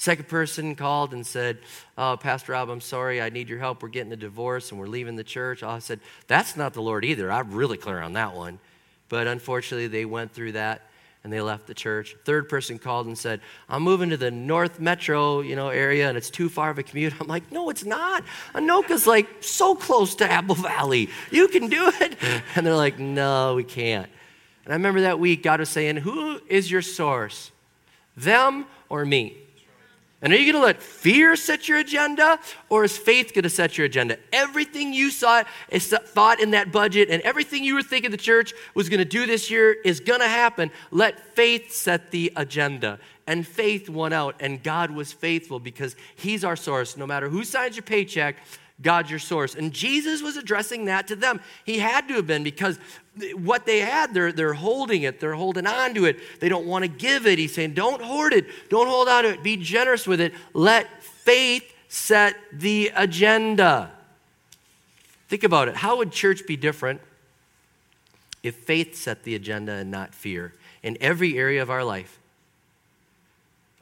Second 0.00 0.28
person 0.28 0.74
called 0.76 1.12
and 1.12 1.26
said, 1.26 1.58
oh, 1.98 2.16
Pastor 2.18 2.52
Rob, 2.52 2.70
I'm 2.70 2.80
sorry, 2.80 3.20
I 3.20 3.28
need 3.28 3.50
your 3.50 3.58
help. 3.58 3.82
We're 3.82 3.90
getting 3.90 4.14
a 4.14 4.16
divorce 4.16 4.70
and 4.70 4.80
we're 4.80 4.86
leaving 4.86 5.14
the 5.14 5.22
church. 5.22 5.62
I 5.62 5.78
said, 5.78 6.00
That's 6.26 6.56
not 6.56 6.72
the 6.72 6.80
Lord 6.80 7.04
either. 7.04 7.30
I'm 7.30 7.52
really 7.52 7.76
clear 7.76 8.00
on 8.00 8.14
that 8.14 8.34
one. 8.34 8.60
But 9.10 9.26
unfortunately, 9.26 9.88
they 9.88 10.06
went 10.06 10.32
through 10.32 10.52
that 10.52 10.88
and 11.22 11.30
they 11.30 11.42
left 11.42 11.66
the 11.66 11.74
church. 11.74 12.16
Third 12.24 12.48
person 12.48 12.78
called 12.78 13.08
and 13.08 13.18
said, 13.18 13.42
I'm 13.68 13.82
moving 13.82 14.08
to 14.08 14.16
the 14.16 14.30
North 14.30 14.80
Metro, 14.80 15.42
you 15.42 15.54
know, 15.54 15.68
area 15.68 16.08
and 16.08 16.16
it's 16.16 16.30
too 16.30 16.48
far 16.48 16.70
of 16.70 16.78
a 16.78 16.82
commute. 16.82 17.12
I'm 17.20 17.26
like, 17.26 17.52
no, 17.52 17.68
it's 17.68 17.84
not. 17.84 18.24
Anoka's 18.54 19.06
like 19.06 19.28
so 19.42 19.74
close 19.74 20.14
to 20.14 20.30
Apple 20.30 20.54
Valley. 20.54 21.10
You 21.30 21.46
can 21.48 21.68
do 21.68 21.92
it. 22.00 22.16
And 22.56 22.66
they're 22.66 22.74
like, 22.74 22.98
no, 22.98 23.54
we 23.54 23.64
can't. 23.64 24.08
And 24.64 24.72
I 24.72 24.76
remember 24.76 25.02
that 25.02 25.20
week, 25.20 25.42
God 25.42 25.60
was 25.60 25.68
saying, 25.68 25.98
Who 25.98 26.40
is 26.48 26.70
your 26.70 26.80
source? 26.80 27.52
Them 28.16 28.64
or 28.88 29.04
me? 29.04 29.36
And 30.22 30.34
are 30.34 30.36
you 30.36 30.52
going 30.52 30.60
to 30.60 30.66
let 30.66 30.82
fear 30.82 31.34
set 31.34 31.66
your 31.66 31.78
agenda 31.78 32.38
or 32.68 32.84
is 32.84 32.98
faith 32.98 33.32
going 33.32 33.44
to 33.44 33.50
set 33.50 33.78
your 33.78 33.86
agenda? 33.86 34.18
Everything 34.32 34.92
you 34.92 35.10
saw 35.10 35.44
is 35.70 35.88
thought 35.88 36.40
in 36.40 36.50
that 36.50 36.70
budget 36.70 37.08
and 37.08 37.22
everything 37.22 37.64
you 37.64 37.74
were 37.74 37.82
thinking 37.82 38.10
the 38.10 38.18
church 38.18 38.52
was 38.74 38.90
going 38.90 38.98
to 38.98 39.06
do 39.06 39.24
this 39.24 39.50
year 39.50 39.72
is 39.72 39.98
going 40.00 40.20
to 40.20 40.28
happen. 40.28 40.70
Let 40.90 41.34
faith 41.34 41.72
set 41.72 42.10
the 42.10 42.32
agenda. 42.36 42.98
And 43.26 43.46
faith 43.46 43.88
won 43.88 44.12
out 44.12 44.36
and 44.40 44.62
God 44.62 44.90
was 44.90 45.10
faithful 45.10 45.58
because 45.58 45.96
he's 46.16 46.44
our 46.44 46.56
source. 46.56 46.98
No 46.98 47.06
matter 47.06 47.30
who 47.30 47.42
signs 47.42 47.76
your 47.76 47.84
paycheck, 47.84 48.36
God's 48.82 49.10
your 49.10 49.18
source. 49.18 49.54
And 49.54 49.72
Jesus 49.72 50.22
was 50.22 50.36
addressing 50.36 50.86
that 50.86 51.08
to 51.08 51.16
them. 51.16 51.40
He 51.64 51.78
had 51.78 52.08
to 52.08 52.14
have 52.14 52.26
been 52.26 52.42
because 52.42 52.78
what 53.34 53.66
they 53.66 53.80
had, 53.80 54.14
they're, 54.14 54.32
they're 54.32 54.54
holding 54.54 55.02
it, 55.02 55.20
they're 55.20 55.34
holding 55.34 55.66
on 55.66 55.94
to 55.94 56.06
it. 56.06 56.18
They 56.40 56.48
don't 56.48 56.66
want 56.66 56.84
to 56.84 56.88
give 56.88 57.26
it. 57.26 57.38
He's 57.38 57.54
saying, 57.54 57.74
don't 57.74 58.00
hoard 58.00 58.32
it, 58.32 58.46
don't 58.68 58.86
hold 58.86 59.08
on 59.08 59.24
to 59.24 59.30
it, 59.30 59.42
be 59.42 59.56
generous 59.56 60.06
with 60.06 60.20
it. 60.20 60.32
Let 60.54 61.02
faith 61.02 61.64
set 61.88 62.36
the 62.52 62.90
agenda. 62.94 63.90
Think 65.28 65.44
about 65.44 65.68
it. 65.68 65.76
How 65.76 65.98
would 65.98 66.12
church 66.12 66.46
be 66.46 66.56
different 66.56 67.00
if 68.42 68.54
faith 68.54 68.96
set 68.96 69.24
the 69.24 69.34
agenda 69.34 69.72
and 69.72 69.90
not 69.90 70.14
fear 70.14 70.54
in 70.82 70.96
every 71.00 71.36
area 71.36 71.60
of 71.60 71.70
our 71.70 71.84
life? 71.84 72.18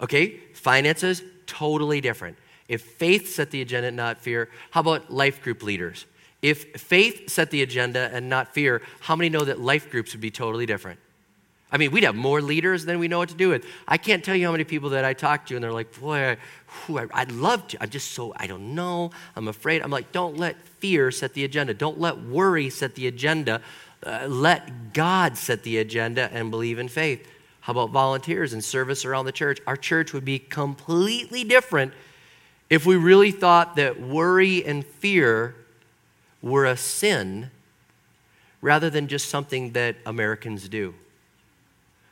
Okay, 0.00 0.38
finances, 0.54 1.22
totally 1.46 2.00
different. 2.00 2.36
If 2.68 2.82
faith 2.82 3.34
set 3.34 3.50
the 3.50 3.62
agenda, 3.62 3.88
and 3.88 3.96
not 3.96 4.18
fear, 4.18 4.48
how 4.70 4.80
about 4.80 5.10
life 5.10 5.42
group 5.42 5.62
leaders? 5.62 6.04
If 6.42 6.80
faith 6.80 7.30
set 7.30 7.50
the 7.50 7.62
agenda 7.62 8.10
and 8.12 8.28
not 8.28 8.54
fear, 8.54 8.82
how 9.00 9.16
many 9.16 9.28
know 9.28 9.44
that 9.44 9.58
life 9.58 9.90
groups 9.90 10.12
would 10.12 10.20
be 10.20 10.30
totally 10.30 10.66
different? 10.66 11.00
I 11.70 11.76
mean, 11.76 11.90
we'd 11.90 12.04
have 12.04 12.14
more 12.14 12.40
leaders 12.40 12.84
than 12.84 12.98
we 12.98 13.08
know 13.08 13.18
what 13.18 13.28
to 13.28 13.34
do 13.34 13.50
with. 13.50 13.66
I 13.86 13.98
can't 13.98 14.24
tell 14.24 14.34
you 14.34 14.46
how 14.46 14.52
many 14.52 14.64
people 14.64 14.90
that 14.90 15.04
I 15.04 15.12
talk 15.12 15.46
to 15.46 15.54
and 15.54 15.62
they're 15.62 15.72
like, 15.72 16.00
boy, 16.00 16.38
I, 16.88 17.06
I'd 17.12 17.32
love 17.32 17.68
to. 17.68 17.82
I'm 17.82 17.90
just 17.90 18.12
so, 18.12 18.32
I 18.36 18.46
don't 18.46 18.74
know. 18.74 19.10
I'm 19.36 19.48
afraid. 19.48 19.82
I'm 19.82 19.90
like, 19.90 20.10
don't 20.12 20.38
let 20.38 20.60
fear 20.62 21.10
set 21.10 21.34
the 21.34 21.44
agenda. 21.44 21.74
Don't 21.74 22.00
let 22.00 22.18
worry 22.20 22.70
set 22.70 22.94
the 22.94 23.06
agenda. 23.06 23.60
Uh, 24.02 24.26
let 24.28 24.94
God 24.94 25.36
set 25.36 25.62
the 25.62 25.78
agenda 25.78 26.30
and 26.32 26.50
believe 26.50 26.78
in 26.78 26.88
faith. 26.88 27.28
How 27.60 27.72
about 27.72 27.90
volunteers 27.90 28.54
and 28.54 28.64
service 28.64 29.04
around 29.04 29.26
the 29.26 29.32
church? 29.32 29.60
Our 29.66 29.76
church 29.76 30.14
would 30.14 30.24
be 30.24 30.38
completely 30.38 31.44
different 31.44 31.92
if 32.70 32.84
we 32.84 32.96
really 32.96 33.30
thought 33.30 33.76
that 33.76 34.00
worry 34.00 34.64
and 34.64 34.84
fear 34.84 35.54
were 36.42 36.64
a 36.64 36.76
sin 36.76 37.50
rather 38.60 38.90
than 38.90 39.08
just 39.08 39.28
something 39.28 39.72
that 39.72 39.96
Americans 40.04 40.68
do. 40.68 40.94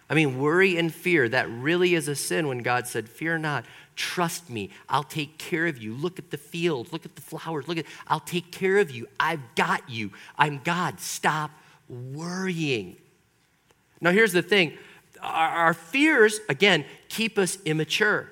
I 0.09 0.14
mean, 0.14 0.38
worry 0.38 0.79
and 0.79 0.95
fear, 0.95 1.29
that 1.29 1.51
really 1.51 1.95
is 1.95 2.07
a 2.07 2.14
sin 2.14 2.47
when 2.47 2.59
God 2.59 2.87
said, 2.87 3.09
Fear 3.09 3.38
not, 3.38 3.64
trust 3.97 4.49
me, 4.49 4.71
I'll 4.88 5.03
take 5.03 5.37
care 5.37 5.66
of 5.66 5.79
you. 5.79 5.95
Look 5.95 6.19
at 6.19 6.31
the 6.31 6.38
fields, 6.38 6.92
look 6.92 7.05
at 7.05 7.16
the 7.16 7.23
flowers, 7.23 7.66
look 7.66 7.79
at, 7.79 7.87
I'll 8.07 8.21
take 8.21 8.53
care 8.53 8.79
of 8.79 8.90
you. 8.90 9.09
I've 9.19 9.55
got 9.57 9.88
you. 9.90 10.12
I'm 10.38 10.61
God. 10.62 11.01
Stop 11.01 11.51
worrying. 11.88 12.97
Now, 14.01 14.12
here's 14.12 14.33
the 14.33 14.42
thing 14.42 14.75
our, 15.21 15.49
our 15.49 15.75
fears, 15.75 16.38
again, 16.49 16.85
keep 17.09 17.37
us 17.37 17.59
immature. 17.64 18.31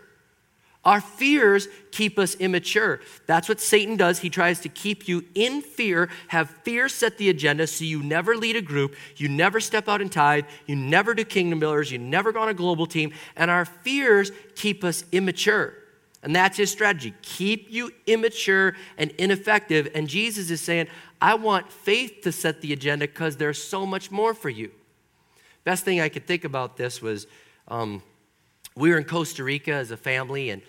Our 0.84 1.00
fears 1.00 1.68
keep 1.90 2.18
us 2.18 2.34
immature. 2.34 3.00
That's 3.26 3.48
what 3.48 3.60
Satan 3.60 3.96
does. 3.96 4.18
He 4.18 4.28
tries 4.28 4.60
to 4.60 4.68
keep 4.68 5.08
you 5.08 5.24
in 5.34 5.62
fear, 5.62 6.10
have 6.28 6.50
fear 6.62 6.88
set 6.88 7.16
the 7.16 7.30
agenda 7.30 7.66
so 7.66 7.84
you 7.84 8.02
never 8.02 8.36
lead 8.36 8.56
a 8.56 8.62
group, 8.62 8.94
you 9.16 9.28
never 9.28 9.60
step 9.60 9.88
out 9.88 10.02
and 10.02 10.12
tithe, 10.12 10.44
you 10.66 10.76
never 10.76 11.14
do 11.14 11.24
kingdom 11.24 11.58
builders, 11.58 11.90
you 11.90 11.98
never 11.98 12.32
go 12.32 12.40
on 12.40 12.48
a 12.48 12.54
global 12.54 12.86
team, 12.86 13.12
and 13.34 13.50
our 13.50 13.64
fears 13.64 14.30
keep 14.56 14.84
us 14.84 15.04
immature. 15.10 15.74
And 16.22 16.34
that's 16.34 16.56
his 16.56 16.70
strategy 16.70 17.14
keep 17.22 17.70
you 17.70 17.92
immature 18.06 18.74
and 18.96 19.10
ineffective. 19.12 19.90
And 19.94 20.08
Jesus 20.08 20.50
is 20.50 20.60
saying, 20.60 20.88
I 21.20 21.34
want 21.34 21.70
faith 21.70 22.20
to 22.22 22.32
set 22.32 22.60
the 22.60 22.72
agenda 22.72 23.06
because 23.06 23.36
there's 23.36 23.62
so 23.62 23.86
much 23.86 24.10
more 24.10 24.34
for 24.34 24.50
you. 24.50 24.70
Best 25.64 25.84
thing 25.84 26.00
I 26.00 26.10
could 26.10 26.26
think 26.26 26.44
about 26.44 26.76
this 26.76 27.00
was 27.00 27.26
um, 27.68 28.02
we 28.76 28.90
were 28.90 28.98
in 28.98 29.04
Costa 29.04 29.44
Rica 29.44 29.72
as 29.72 29.90
a 29.90 29.96
family, 29.96 30.50
and 30.50 30.60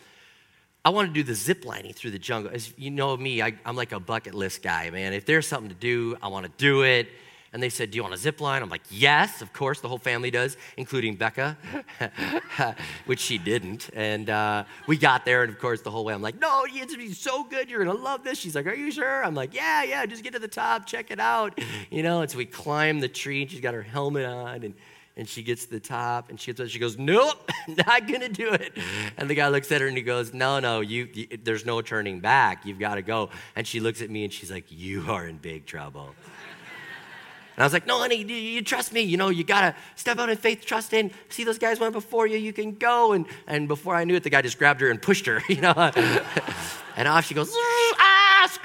I 0.85 0.89
want 0.89 1.07
to 1.07 1.13
do 1.13 1.23
the 1.23 1.33
zip 1.33 1.65
lining 1.65 1.93
through 1.93 2.11
the 2.11 2.19
jungle. 2.19 2.51
As 2.53 2.71
you 2.77 2.91
know 2.91 3.17
me, 3.17 3.41
I, 3.41 3.53
am 3.65 3.75
like 3.75 3.91
a 3.91 3.99
bucket 3.99 4.35
list 4.35 4.61
guy, 4.61 4.91
man. 4.91 5.13
If 5.13 5.25
there's 5.25 5.47
something 5.47 5.69
to 5.69 5.75
do, 5.75 6.15
I 6.21 6.27
want 6.27 6.45
to 6.45 6.51
do 6.57 6.83
it. 6.83 7.09
And 7.53 7.63
they 7.63 7.69
said, 7.69 7.89
Do 7.89 7.95
you 7.95 8.03
want 8.03 8.13
a 8.13 8.17
zip 8.17 8.39
line? 8.39 8.61
I'm 8.61 8.69
like, 8.69 8.83
Yes, 8.91 9.41
of 9.41 9.51
course. 9.51 9.81
The 9.81 9.87
whole 9.87 9.97
family 9.97 10.29
does, 10.29 10.57
including 10.77 11.15
Becca, 11.15 11.57
which 13.07 13.19
she 13.19 13.39
didn't. 13.39 13.89
And 13.95 14.29
uh, 14.29 14.65
we 14.85 14.97
got 14.97 15.25
there, 15.25 15.41
and 15.41 15.51
of 15.51 15.57
course, 15.57 15.81
the 15.81 15.89
whole 15.89 16.05
way, 16.05 16.13
I'm 16.13 16.21
like, 16.21 16.39
No, 16.39 16.65
it's 16.67 16.93
to 16.93 16.99
be 16.99 17.13
so 17.13 17.43
good. 17.45 17.67
You're 17.67 17.83
going 17.83 17.97
to 17.97 18.03
love 18.03 18.23
this. 18.23 18.37
She's 18.37 18.53
like, 18.55 18.67
Are 18.67 18.75
you 18.75 18.91
sure? 18.91 19.25
I'm 19.25 19.33
like, 19.33 19.55
Yeah, 19.55 19.83
yeah, 19.83 20.05
just 20.05 20.23
get 20.23 20.33
to 20.33 20.39
the 20.39 20.47
top, 20.47 20.85
check 20.85 21.09
it 21.09 21.19
out. 21.19 21.59
You 21.91 22.03
know, 22.03 22.21
and 22.21 22.29
so 22.29 22.37
we 22.37 22.45
climb 22.45 22.99
the 22.99 23.07
tree, 23.07 23.41
and 23.43 23.49
she's 23.49 23.61
got 23.61 23.73
her 23.73 23.81
helmet 23.81 24.25
on. 24.25 24.63
And 24.63 24.73
and 25.17 25.27
she 25.27 25.43
gets 25.43 25.65
to 25.65 25.71
the 25.71 25.79
top 25.79 26.29
and 26.29 26.39
she 26.39 26.53
gets 26.53 26.71
she 26.71 26.79
goes 26.79 26.97
nope 26.97 27.51
not 27.67 28.07
gonna 28.07 28.29
do 28.29 28.49
it 28.51 28.73
and 29.17 29.29
the 29.29 29.35
guy 29.35 29.47
looks 29.47 29.71
at 29.71 29.81
her 29.81 29.87
and 29.87 29.97
he 29.97 30.03
goes 30.03 30.33
no 30.33 30.59
no 30.59 30.81
you, 30.81 31.07
you 31.13 31.27
there's 31.43 31.65
no 31.65 31.81
turning 31.81 32.19
back 32.19 32.65
you've 32.65 32.79
got 32.79 32.95
to 32.95 33.01
go 33.01 33.29
and 33.55 33.65
she 33.65 33.79
looks 33.79 34.01
at 34.01 34.09
me 34.09 34.23
and 34.23 34.33
she's 34.33 34.51
like 34.51 34.65
you 34.69 35.05
are 35.09 35.27
in 35.27 35.37
big 35.37 35.65
trouble 35.65 36.13
and 37.55 37.63
I 37.63 37.65
was 37.65 37.71
like, 37.71 37.87
no, 37.87 37.99
honey, 37.99 38.17
you, 38.17 38.35
you 38.35 38.61
trust 38.61 38.91
me. 38.91 38.99
You 39.01 39.15
know, 39.15 39.29
you 39.29 39.45
got 39.45 39.61
to 39.61 39.75
step 39.95 40.19
out 40.19 40.29
in 40.29 40.35
faith, 40.35 40.65
trust 40.65 40.91
in. 40.93 41.11
See, 41.29 41.45
those 41.45 41.57
guys 41.57 41.79
went 41.79 41.93
before 41.93 42.27
you. 42.27 42.37
You 42.37 42.51
can 42.51 42.75
go. 42.75 43.13
And, 43.13 43.25
and 43.47 43.69
before 43.69 43.95
I 43.95 44.03
knew 44.03 44.15
it, 44.15 44.23
the 44.23 44.29
guy 44.29 44.41
just 44.41 44.57
grabbed 44.57 44.81
her 44.81 44.89
and 44.89 45.01
pushed 45.01 45.25
her, 45.25 45.41
you 45.49 45.61
know. 45.61 45.73
and 46.97 47.07
off 47.07 47.25
she 47.25 47.33
goes, 47.33 47.55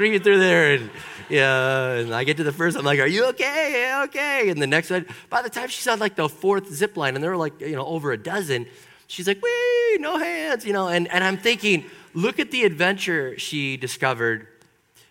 screaming 0.01 0.23
through 0.23 0.39
there. 0.39 0.77
And 0.77 0.91
yeah, 1.29 1.91
and 1.91 2.15
I 2.15 2.25
get 2.25 2.39
to 2.39 2.43
the 2.43 2.53
first, 2.53 2.75
I'm 2.75 2.87
like, 2.87 3.01
are 3.01 3.07
you 3.07 3.27
okay? 3.27 3.83
Yeah, 3.83 4.05
okay. 4.05 4.49
And 4.49 4.63
the 4.63 4.67
next 4.67 4.89
one, 4.89 5.05
by 5.29 5.43
the 5.43 5.51
time 5.51 5.69
she's 5.69 5.87
on 5.89 5.99
like 5.99 6.17
the 6.17 6.27
fourth 6.27 6.73
zip 6.73 6.97
line, 6.97 7.17
and 7.17 7.23
there 7.23 7.31
were 7.31 7.37
like, 7.37 7.61
you 7.61 7.77
know, 7.77 7.85
over 7.85 8.11
a 8.13 8.17
dozen, 8.17 8.65
she's 9.09 9.29
like, 9.29 9.43
wee, 9.43 9.99
no 10.01 10.17
hands, 10.17 10.65
you 10.65 10.73
know. 10.73 10.89
And, 10.89 11.07
and 11.09 11.23
I'm 11.23 11.37
thinking, 11.37 11.85
look 12.15 12.39
at 12.39 12.51
the 12.51 12.65
adventure 12.65 13.39
she 13.39 13.77
discovered 13.77 14.47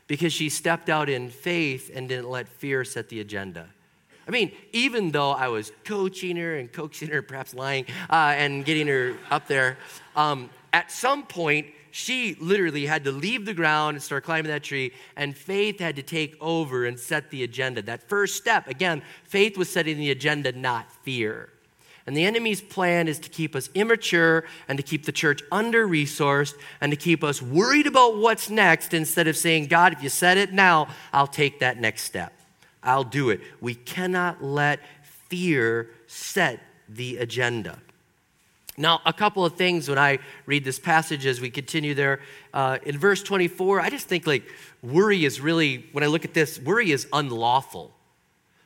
because 0.07 0.33
she 0.33 0.49
stepped 0.49 0.89
out 0.89 1.07
in 1.07 1.29
faith 1.29 1.91
and 1.93 2.09
didn't 2.09 2.31
let 2.31 2.47
fear 2.47 2.83
set 2.83 3.09
the 3.09 3.19
agenda. 3.19 3.67
I 4.27 4.31
mean, 4.31 4.51
even 4.71 5.11
though 5.11 5.33
I 5.33 5.49
was 5.49 5.71
coaching 5.85 6.35
her 6.37 6.55
and 6.55 6.73
coaxing 6.73 7.09
her, 7.09 7.21
perhaps 7.21 7.53
lying, 7.53 7.85
uh, 8.09 8.33
and 8.35 8.65
getting 8.65 8.87
her 8.87 9.15
up 9.29 9.47
there, 9.47 9.77
um, 10.15 10.49
at 10.73 10.91
some 10.91 11.27
point, 11.27 11.67
she 11.91 12.35
literally 12.39 12.85
had 12.85 13.03
to 13.03 13.11
leave 13.11 13.45
the 13.45 13.53
ground 13.53 13.95
and 13.95 14.03
start 14.03 14.23
climbing 14.23 14.51
that 14.51 14.63
tree, 14.63 14.93
and 15.15 15.35
faith 15.35 15.79
had 15.79 15.95
to 15.95 16.03
take 16.03 16.35
over 16.41 16.85
and 16.85 16.99
set 16.99 17.29
the 17.31 17.43
agenda. 17.43 17.81
That 17.81 18.07
first 18.07 18.35
step, 18.35 18.67
again, 18.67 19.01
faith 19.23 19.57
was 19.57 19.69
setting 19.69 19.97
the 19.97 20.11
agenda, 20.11 20.51
not 20.51 20.91
fear. 21.03 21.49
And 22.05 22.17
the 22.17 22.25
enemy's 22.25 22.59
plan 22.59 23.07
is 23.07 23.19
to 23.19 23.29
keep 23.29 23.55
us 23.55 23.69
immature 23.75 24.45
and 24.67 24.77
to 24.77 24.83
keep 24.83 25.05
the 25.05 25.11
church 25.11 25.43
under 25.51 25.87
resourced 25.87 26.55
and 26.81 26.91
to 26.91 26.95
keep 26.95 27.23
us 27.23 27.39
worried 27.39 27.85
about 27.85 28.17
what's 28.17 28.49
next 28.49 28.95
instead 28.95 29.27
of 29.27 29.37
saying, 29.37 29.67
God, 29.67 29.93
if 29.93 30.01
you 30.01 30.09
said 30.09 30.37
it 30.37 30.51
now, 30.51 30.87
I'll 31.13 31.27
take 31.27 31.59
that 31.59 31.79
next 31.79 32.03
step. 32.03 32.33
I'll 32.81 33.03
do 33.03 33.29
it. 33.29 33.41
We 33.61 33.75
cannot 33.75 34.43
let 34.43 34.79
fear 35.03 35.91
set 36.07 36.61
the 36.87 37.17
agenda. 37.17 37.77
Now, 38.79 39.01
a 39.05 39.11
couple 39.11 39.43
of 39.43 39.55
things 39.55 39.89
when 39.89 39.97
I 39.97 40.19
read 40.45 40.63
this 40.63 40.79
passage 40.79 41.25
as 41.25 41.41
we 41.41 41.49
continue 41.49 41.93
there. 41.93 42.21
Uh, 42.53 42.77
in 42.83 42.97
verse 42.97 43.21
24, 43.21 43.81
I 43.81 43.89
just 43.89 44.07
think 44.07 44.25
like 44.25 44.43
worry 44.81 45.25
is 45.25 45.41
really, 45.41 45.85
when 45.91 46.01
I 46.01 46.07
look 46.07 46.23
at 46.23 46.33
this, 46.33 46.57
worry 46.57 46.91
is 46.91 47.05
unlawful. 47.11 47.93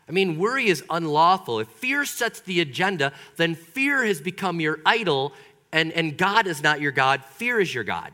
I 0.07 0.11
mean, 0.11 0.37
worry 0.37 0.67
is 0.67 0.83
unlawful. 0.87 1.61
If 1.61 1.67
fear 1.67 2.05
sets 2.05 2.41
the 2.41 2.61
agenda, 2.61 3.11
then 3.37 3.55
fear 3.55 4.05
has 4.05 4.21
become 4.21 4.61
your 4.61 4.79
idol, 4.85 5.33
and, 5.71 5.91
and 5.91 6.15
God 6.15 6.45
is 6.45 6.61
not 6.61 6.79
your 6.79 6.91
God. 6.91 7.25
Fear 7.25 7.61
is 7.61 7.73
your 7.73 7.83
God. 7.83 8.11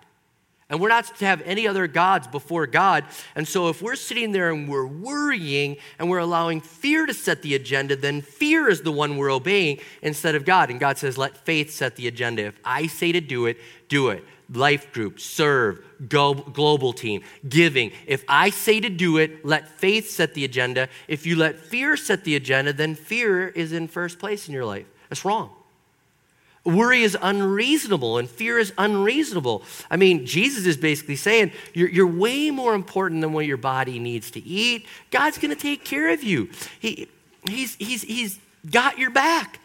And 0.70 0.80
we're 0.80 0.90
not 0.90 1.06
to 1.18 1.26
have 1.26 1.42
any 1.42 1.68
other 1.68 1.88
gods 1.88 2.28
before 2.28 2.68
God. 2.68 3.04
And 3.36 3.48
so, 3.48 3.70
if 3.70 3.82
we're 3.82 3.96
sitting 3.96 4.32
there 4.32 4.52
and 4.52 4.70
we're 4.70 4.86
worrying 4.86 5.78
and 5.98 6.10
we're 6.10 6.20
allowing 6.20 6.62
fear 6.62 7.08
to 7.08 7.14
set 7.14 7.42
the 7.42 7.56
agenda, 7.56 7.96
then 7.96 8.22
fear 8.22 8.70
is 8.70 8.82
the 8.82 8.92
one 8.92 9.18
we're 9.18 9.32
obeying 9.32 9.80
instead 10.04 10.36
of 10.36 10.46
God. 10.46 10.70
And 10.70 10.80
God 10.80 10.98
says, 10.98 11.18
let 11.18 11.36
faith 11.38 11.72
set 11.72 11.96
the 11.96 12.08
agenda. 12.08 12.44
If 12.44 12.60
I 12.64 12.86
say 12.86 13.12
to 13.12 13.22
do 13.22 13.48
it, 13.48 13.58
do 13.88 14.10
it 14.10 14.24
life 14.52 14.92
group, 14.92 15.20
serve, 15.20 15.84
go, 16.08 16.34
global 16.34 16.94
team, 16.94 17.22
giving. 17.48 17.92
If 18.08 18.24
I 18.28 18.50
say 18.50 18.80
to 18.80 18.90
do 18.90 19.18
it, 19.18 19.46
let 19.46 19.70
faith 19.70 20.10
set 20.10 20.34
the 20.34 20.46
agenda. 20.46 20.90
If 21.08 21.26
you 21.26 21.36
let 21.36 21.60
fear 21.60 21.96
set 21.96 22.24
the 22.24 22.36
agenda, 22.36 22.74
then 22.74 22.96
fear 22.96 23.48
is 23.50 23.74
in 23.74 23.88
first 23.88 24.20
place 24.20 24.48
in 24.48 24.54
your 24.54 24.66
life. 24.66 24.88
That's 25.10 25.24
wrong. 25.24 25.52
Worry 26.70 27.02
is 27.02 27.18
unreasonable 27.22 28.18
and 28.18 28.30
fear 28.30 28.60
is 28.60 28.74
unreasonable. 28.78 29.64
I 29.90 29.98
mean, 29.98 30.26
Jesus 30.26 30.66
is 30.66 30.78
basically 30.78 31.16
saying 31.16 31.52
you're, 31.74 31.90
you're 31.90 32.08
way 32.08 32.52
more 32.52 32.74
important 32.76 33.22
than 33.22 33.34
what 33.34 33.46
your 33.46 33.58
body 33.58 34.00
needs 34.00 34.32
to 34.32 34.40
eat. 34.40 34.86
God's 35.12 35.38
going 35.38 35.54
to 35.54 35.62
take 35.62 35.84
care 35.84 36.10
of 36.14 36.24
you. 36.24 36.50
He, 36.80 37.08
he's, 37.48 37.76
he's, 37.76 38.04
he's 38.04 38.40
got 38.70 38.98
your 39.00 39.10
back. 39.10 39.60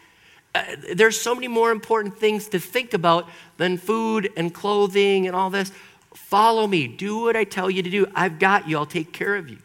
Uh, 0.53 0.63
there's 0.93 1.19
so 1.19 1.35
many 1.35 1.47
more 1.47 1.71
important 1.71 2.17
things 2.17 2.47
to 2.47 2.59
think 2.59 2.93
about 2.93 3.29
than 3.57 3.77
food 3.77 4.31
and 4.37 4.53
clothing 4.53 5.27
and 5.27 5.35
all 5.35 5.49
this. 5.49 5.71
Follow 6.13 6.65
me. 6.65 6.87
Do 6.87 7.19
what 7.19 7.35
I 7.35 7.43
tell 7.43 7.69
you 7.69 7.83
to 7.83 7.89
do. 7.89 8.07
I've 8.15 8.39
got 8.39 8.67
you. 8.67 8.77
I'll 8.77 8.85
take 8.85 9.11
care 9.11 9.35
of 9.35 9.49
you. 9.49 9.57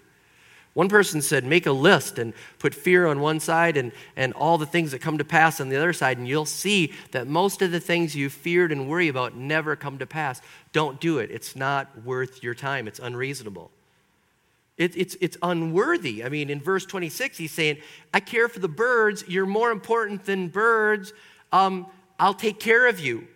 One 0.75 0.89
person 0.89 1.21
said, 1.21 1.45
make 1.45 1.67
a 1.67 1.73
list 1.73 2.19
and 2.19 2.33
put 2.61 2.75
fear 2.75 3.07
on 3.07 3.21
one 3.21 3.41
side 3.41 3.77
and, 3.77 3.91
and 4.15 4.33
all 4.35 4.57
the 4.57 4.67
things 4.67 4.93
that 4.93 5.01
come 5.01 5.19
to 5.19 5.25
pass 5.25 5.61
on 5.61 5.69
the 5.69 5.77
other 5.77 5.93
side, 5.93 6.19
and 6.19 6.29
you'll 6.29 6.45
see 6.47 6.93
that 7.11 7.27
most 7.27 7.61
of 7.61 7.73
the 7.73 7.81
things 7.81 8.15
you 8.15 8.31
feared 8.31 8.71
and 8.71 8.89
worry 8.89 9.09
about 9.09 9.37
never 9.37 9.75
come 9.75 9.99
to 9.99 10.07
pass. 10.07 10.41
Don't 10.73 11.01
do 11.01 11.19
it. 11.19 11.31
It's 11.31 11.57
not 11.57 12.05
worth 12.05 12.43
your 12.43 12.55
time, 12.55 12.87
it's 12.87 13.01
unreasonable. 13.01 13.71
It, 14.77 14.97
it's, 14.97 15.17
it's 15.21 15.37
unworthy. 15.43 16.25
I 16.25 16.31
mean, 16.31 16.49
in 16.49 16.61
verse 16.61 16.87
26, 16.87 17.37
he's 17.37 17.53
saying, 17.53 17.79
I 18.15 18.21
care 18.21 18.49
for 18.49 18.61
the 18.61 18.69
birds. 18.69 19.25
You're 19.29 19.45
more 19.45 19.73
important 19.73 20.25
than 20.25 20.49
birds. 20.49 21.13
Um, 21.53 21.87
I'll 22.19 22.33
take 22.33 22.59
care 22.61 22.87
of 22.89 22.99
you. 22.99 23.27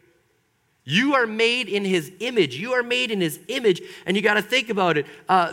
You 0.85 1.15
are 1.15 1.27
made 1.27 1.69
in 1.69 1.85
his 1.85 2.13
image. 2.21 2.57
You 2.57 2.73
are 2.73 2.83
made 2.83 3.11
in 3.11 3.21
his 3.21 3.41
image. 3.49 3.83
And 4.07 4.17
you 4.17 4.23
got 4.23 4.35
to 4.35 4.43
think 4.43 4.71
about 4.71 4.97
it. 4.97 5.07
Uh, 5.29 5.53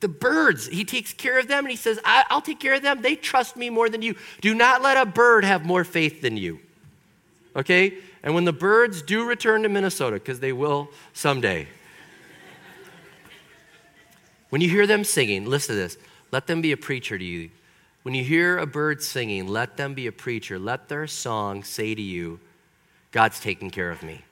the, 0.00 0.08
birds, 0.08 0.66
he 0.66 0.84
takes 0.84 1.12
care 1.12 1.38
of 1.38 1.48
them 1.48 1.64
and 1.64 1.70
he 1.70 1.76
says, 1.76 1.98
I, 2.04 2.24
I'll 2.30 2.40
take 2.40 2.60
care 2.60 2.74
of 2.74 2.82
them. 2.82 3.02
They 3.02 3.16
trust 3.16 3.56
me 3.56 3.70
more 3.70 3.88
than 3.88 4.02
you. 4.02 4.16
Do 4.40 4.54
not 4.54 4.82
let 4.82 4.96
a 4.96 5.06
bird 5.06 5.44
have 5.44 5.64
more 5.64 5.84
faith 5.84 6.22
than 6.22 6.36
you. 6.36 6.60
Okay? 7.54 7.94
And 8.22 8.34
when 8.34 8.44
the 8.44 8.52
birds 8.52 9.02
do 9.02 9.26
return 9.26 9.62
to 9.62 9.68
Minnesota, 9.68 10.14
because 10.14 10.40
they 10.40 10.52
will 10.52 10.90
someday, 11.12 11.66
when 14.50 14.60
you 14.60 14.68
hear 14.68 14.86
them 14.86 15.04
singing, 15.04 15.46
listen 15.46 15.74
to 15.74 15.80
this. 15.80 15.96
Let 16.32 16.46
them 16.46 16.60
be 16.60 16.72
a 16.72 16.76
preacher 16.76 17.16
to 17.16 17.24
you. 17.24 17.50
When 18.02 18.14
you 18.14 18.24
hear 18.24 18.58
a 18.58 18.66
bird 18.66 19.02
singing, 19.02 19.46
let 19.46 19.76
them 19.76 19.94
be 19.94 20.06
a 20.06 20.12
preacher. 20.12 20.58
Let 20.58 20.88
their 20.88 21.06
song 21.06 21.62
say 21.62 21.94
to 21.94 22.02
you, 22.02 22.40
God's 23.12 23.40
taking 23.40 23.70
care 23.70 23.90
of 23.90 24.02
me. 24.02 24.22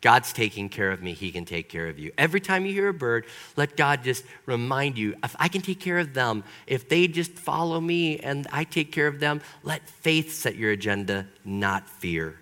God's 0.00 0.32
taking 0.32 0.68
care 0.68 0.90
of 0.90 1.02
me. 1.02 1.12
He 1.12 1.30
can 1.30 1.44
take 1.44 1.68
care 1.68 1.88
of 1.88 1.98
you. 1.98 2.10
Every 2.16 2.40
time 2.40 2.64
you 2.64 2.72
hear 2.72 2.88
a 2.88 2.94
bird, 2.94 3.26
let 3.56 3.76
God 3.76 4.02
just 4.02 4.24
remind 4.46 4.96
you 4.96 5.14
if 5.22 5.36
I 5.38 5.48
can 5.48 5.60
take 5.60 5.78
care 5.78 5.98
of 5.98 6.14
them, 6.14 6.42
if 6.66 6.88
they 6.88 7.06
just 7.06 7.32
follow 7.32 7.80
me 7.80 8.18
and 8.18 8.46
I 8.50 8.64
take 8.64 8.92
care 8.92 9.06
of 9.06 9.20
them, 9.20 9.42
let 9.62 9.86
faith 9.88 10.32
set 10.32 10.56
your 10.56 10.70
agenda, 10.70 11.26
not 11.44 11.88
fear. 11.88 12.38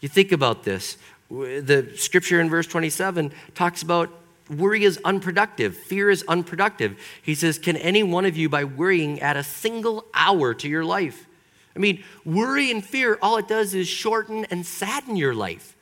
You 0.00 0.08
think 0.08 0.30
about 0.30 0.62
this. 0.62 0.96
The 1.28 1.90
scripture 1.96 2.40
in 2.40 2.48
verse 2.48 2.66
27 2.66 3.32
talks 3.54 3.82
about 3.82 4.10
Worry 4.50 4.84
is 4.84 5.00
unproductive. 5.04 5.74
Fear 5.74 6.10
is 6.10 6.22
unproductive. 6.28 7.00
He 7.22 7.34
says, 7.34 7.58
Can 7.58 7.78
any 7.78 8.02
one 8.02 8.26
of 8.26 8.36
you, 8.36 8.50
by 8.50 8.64
worrying, 8.64 9.20
add 9.20 9.38
a 9.38 9.42
single 9.42 10.04
hour 10.12 10.52
to 10.52 10.68
your 10.68 10.84
life? 10.84 11.26
I 11.74 11.78
mean, 11.78 12.04
worry 12.24 12.70
and 12.70 12.84
fear, 12.84 13.18
all 13.22 13.38
it 13.38 13.48
does 13.48 13.74
is 13.74 13.88
shorten 13.88 14.44
and 14.50 14.66
sadden 14.66 15.16
your 15.16 15.34
life. 15.34 15.73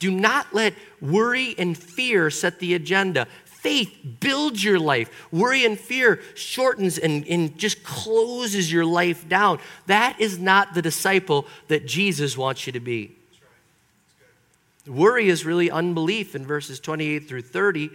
Do 0.00 0.10
not 0.10 0.52
let 0.52 0.74
worry 1.00 1.54
and 1.56 1.78
fear 1.78 2.28
set 2.30 2.58
the 2.58 2.74
agenda. 2.74 3.28
Faith 3.44 3.94
builds 4.18 4.64
your 4.64 4.80
life. 4.80 5.28
Worry 5.30 5.64
and 5.64 5.78
fear 5.78 6.20
shortens 6.34 6.98
and, 6.98 7.24
and 7.28 7.56
just 7.56 7.84
closes 7.84 8.72
your 8.72 8.84
life 8.84 9.28
down. 9.28 9.60
That 9.86 10.20
is 10.20 10.40
not 10.40 10.74
the 10.74 10.82
disciple 10.82 11.46
that 11.68 11.86
Jesus 11.86 12.36
wants 12.36 12.66
you 12.66 12.72
to 12.72 12.80
be. 12.80 13.14
Worry 14.88 15.28
is 15.28 15.44
really 15.44 15.70
unbelief 15.70 16.34
in 16.34 16.44
verses 16.44 16.80
28 16.80 17.28
through 17.28 17.42
30 17.42 17.90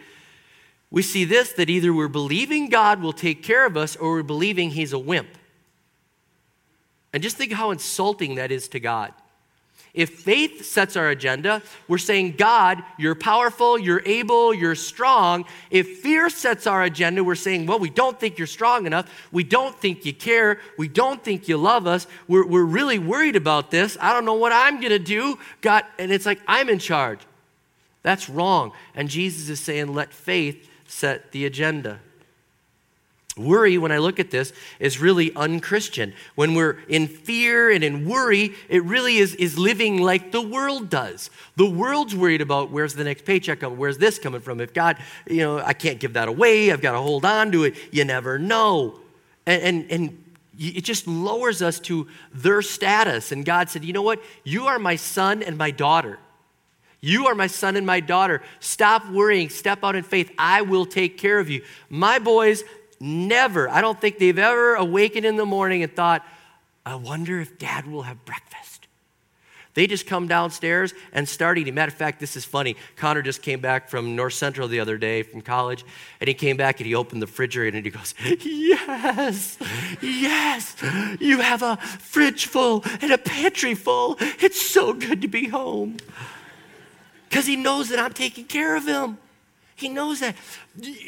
we 0.95 1.01
see 1.01 1.25
this 1.25 1.51
that 1.53 1.69
either 1.69 1.93
we're 1.93 2.07
believing 2.07 2.69
God 2.69 3.01
will 3.01 3.11
take 3.11 3.43
care 3.43 3.65
of 3.65 3.75
us 3.75 3.97
or 3.97 4.13
we're 4.13 4.23
believing 4.23 4.69
he's 4.69 4.93
a 4.93 4.97
wimp. 4.99 5.27
And 7.11 7.23
just 7.23 7.35
think 7.35 7.51
how 7.51 7.71
insulting 7.71 8.35
that 8.35 8.49
is 8.49 8.69
to 8.69 8.79
God. 8.79 9.13
If 9.93 10.09
faith 10.09 10.65
sets 10.65 10.97
our 10.97 11.07
agenda, 11.07 11.61
we're 11.87 11.97
saying, 11.97 12.35
God, 12.37 12.83
you're 12.99 13.15
powerful, 13.15 13.79
you're 13.79 14.01
able, 14.05 14.53
you're 14.53 14.75
strong. 14.75 15.45
If 15.71 15.99
fear 15.99 16.29
sets 16.29 16.67
our 16.67 16.83
agenda, 16.83 17.23
we're 17.23 17.35
saying, 17.35 17.65
well, 17.65 17.79
we 17.79 17.89
don't 17.89 18.19
think 18.19 18.37
you're 18.37 18.45
strong 18.45 18.85
enough. 18.85 19.09
We 19.31 19.45
don't 19.45 19.73
think 19.79 20.05
you 20.05 20.13
care. 20.13 20.59
We 20.77 20.89
don't 20.89 21.23
think 21.23 21.47
you 21.47 21.55
love 21.55 21.87
us. 21.87 22.07
We're, 22.27 22.45
we're 22.45 22.65
really 22.65 22.99
worried 22.99 23.37
about 23.37 23.71
this. 23.71 23.97
I 24.01 24.11
don't 24.11 24.25
know 24.25 24.33
what 24.33 24.51
I'm 24.51 24.81
going 24.81 24.89
to 24.89 24.99
do. 24.99 25.39
God, 25.61 25.85
and 25.97 26.11
it's 26.11 26.25
like, 26.25 26.41
I'm 26.45 26.67
in 26.67 26.79
charge. 26.79 27.19
That's 28.03 28.29
wrong. 28.29 28.73
And 28.95 29.07
Jesus 29.07 29.47
is 29.47 29.61
saying, 29.61 29.93
let 29.93 30.11
faith 30.11 30.69
set 30.87 31.31
the 31.31 31.45
agenda. 31.45 32.01
Worry, 33.37 33.77
when 33.77 33.91
I 33.91 33.97
look 33.97 34.19
at 34.19 34.31
this, 34.31 34.53
is 34.79 35.01
really 35.01 35.35
unchristian. 35.35 36.13
When 36.35 36.55
we're 36.55 36.79
in 36.87 37.07
fear 37.07 37.69
and 37.69 37.83
in 37.83 38.07
worry, 38.07 38.53
it 38.69 38.81
really 38.85 39.17
is, 39.17 39.35
is 39.35 39.57
living 39.57 40.01
like 40.01 40.31
the 40.31 40.41
world 40.41 40.89
does. 40.89 41.29
The 41.57 41.69
world's 41.69 42.15
worried 42.15 42.39
about 42.39 42.71
where's 42.71 42.93
the 42.93 43.03
next 43.03 43.25
paycheck 43.25 43.59
coming, 43.59 43.77
where's 43.77 43.97
this 43.97 44.19
coming 44.19 44.39
from? 44.39 44.61
If 44.61 44.73
God, 44.73 44.97
you 45.27 45.39
know, 45.39 45.59
I 45.59 45.73
can't 45.73 45.99
give 45.99 46.13
that 46.13 46.29
away, 46.29 46.71
I've 46.71 46.79
got 46.79 46.93
to 46.93 46.99
hold 46.99 47.25
on 47.25 47.51
to 47.51 47.65
it. 47.65 47.75
You 47.91 48.05
never 48.05 48.39
know. 48.39 49.01
And, 49.45 49.61
and, 49.61 49.91
and 49.91 50.23
it 50.57 50.85
just 50.85 51.05
lowers 51.05 51.61
us 51.61 51.79
to 51.81 52.07
their 52.33 52.61
status. 52.61 53.33
And 53.33 53.43
God 53.43 53.69
said, 53.69 53.83
You 53.83 53.91
know 53.91 54.01
what? 54.01 54.21
You 54.45 54.67
are 54.67 54.79
my 54.79 54.95
son 54.95 55.43
and 55.43 55.57
my 55.57 55.71
daughter. 55.71 56.19
You 57.01 57.27
are 57.27 57.35
my 57.35 57.47
son 57.47 57.75
and 57.75 57.85
my 57.85 57.99
daughter. 57.99 58.41
Stop 58.61 59.09
worrying. 59.11 59.49
Step 59.49 59.83
out 59.83 59.95
in 59.95 60.03
faith. 60.03 60.31
I 60.39 60.61
will 60.61 60.85
take 60.85 61.17
care 61.17 61.37
of 61.37 61.49
you. 61.49 61.63
My 61.89 62.17
boys 62.17 62.63
never, 62.99 63.69
I 63.69 63.81
don't 63.81 63.99
think 63.99 64.17
they've 64.17 64.37
ever 64.37 64.75
awakened 64.75 65.25
in 65.25 65.35
the 65.35 65.45
morning 65.45 65.83
and 65.83 65.93
thought, 65.93 66.25
I 66.85 66.95
wonder 66.95 67.39
if 67.39 67.57
dad 67.57 67.87
will 67.87 68.03
have 68.03 68.23
breakfast. 68.25 68.87
They 69.75 69.87
just 69.87 70.07
come 70.07 70.27
downstairs 70.27 70.93
and 71.11 71.27
start 71.27 71.57
eating. 71.57 71.73
Matter 71.73 71.91
of 71.91 71.97
fact, 71.97 72.21
this 72.21 72.37
is 72.37 72.45
funny. 72.45 72.77
Connor 72.95 73.21
just 73.21 73.41
came 73.41 73.59
back 73.59 73.89
from 73.89 74.15
North 74.15 74.33
Central 74.33 74.69
the 74.69 74.79
other 74.79 74.97
day 74.97 75.21
from 75.21 75.41
college, 75.41 75.83
and 76.21 76.29
he 76.29 76.33
came 76.33 76.55
back 76.55 76.79
and 76.79 76.87
he 76.87 76.95
opened 76.95 77.21
the 77.21 77.25
refrigerator 77.25 77.75
and 77.75 77.85
he 77.85 77.91
goes, 77.91 78.15
Yes, 78.41 79.57
yes, 80.01 80.77
you 81.19 81.41
have 81.41 81.61
a 81.61 81.75
fridge 81.75 82.45
full 82.45 82.85
and 83.01 83.11
a 83.11 83.17
pantry 83.17 83.75
full. 83.75 84.15
It's 84.19 84.61
so 84.61 84.93
good 84.93 85.21
to 85.21 85.27
be 85.27 85.49
home. 85.49 85.97
Because 87.27 87.45
he 87.45 87.57
knows 87.57 87.89
that 87.89 87.99
I'm 87.99 88.13
taking 88.13 88.45
care 88.45 88.77
of 88.77 88.87
him. 88.87 89.17
He 89.77 89.89
knows 89.89 90.21
that 90.21 90.35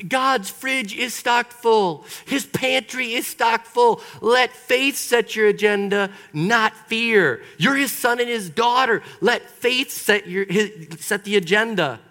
God's 0.10 0.50
fridge 0.50 0.94
is 0.94 1.14
stocked 1.14 1.54
full. 1.54 2.04
His 2.26 2.46
pantry 2.46 3.14
is 3.14 3.26
stocked 3.26 3.66
full. 3.66 4.02
Let 4.20 4.52
faith 4.52 4.98
set 4.98 5.38
your 5.38 5.48
agenda, 5.48 6.12
not 6.34 6.76
fear. 6.88 7.42
You're 7.58 7.78
his 7.78 7.94
son 7.94 8.20
and 8.20 8.28
his 8.28 8.50
daughter. 8.50 9.02
Let 9.22 9.50
faith 9.50 9.92
set, 9.92 10.28
your, 10.28 10.44
his, 10.46 11.00
set 11.00 11.24
the 11.24 11.38
agenda. 11.38 12.02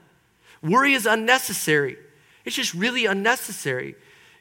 Worry 0.62 0.95
is 0.95 1.05
unnecessary. 1.05 1.99
It's 2.47 2.57
just 2.57 2.73
really 2.73 3.05
unnecessary. 3.05 3.95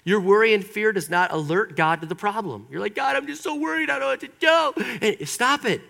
Your 0.06 0.22
worry 0.22 0.54
and 0.54 0.64
fear 0.64 0.94
does 0.94 1.10
not 1.10 1.34
alert 1.34 1.76
God 1.76 2.00
to 2.00 2.08
the 2.08 2.16
problem. 2.16 2.68
You're 2.72 2.80
like, 2.80 2.96
God, 2.96 3.18
I'm 3.18 3.28
just 3.28 3.44
so 3.44 3.56
worried. 3.56 3.90
I 3.90 4.00
don't 4.00 4.02
know 4.02 4.08
what 4.08 4.20
to 4.22 4.78
do. 4.78 4.98
And 5.02 5.28
stop 5.28 5.66
it. 5.66 5.82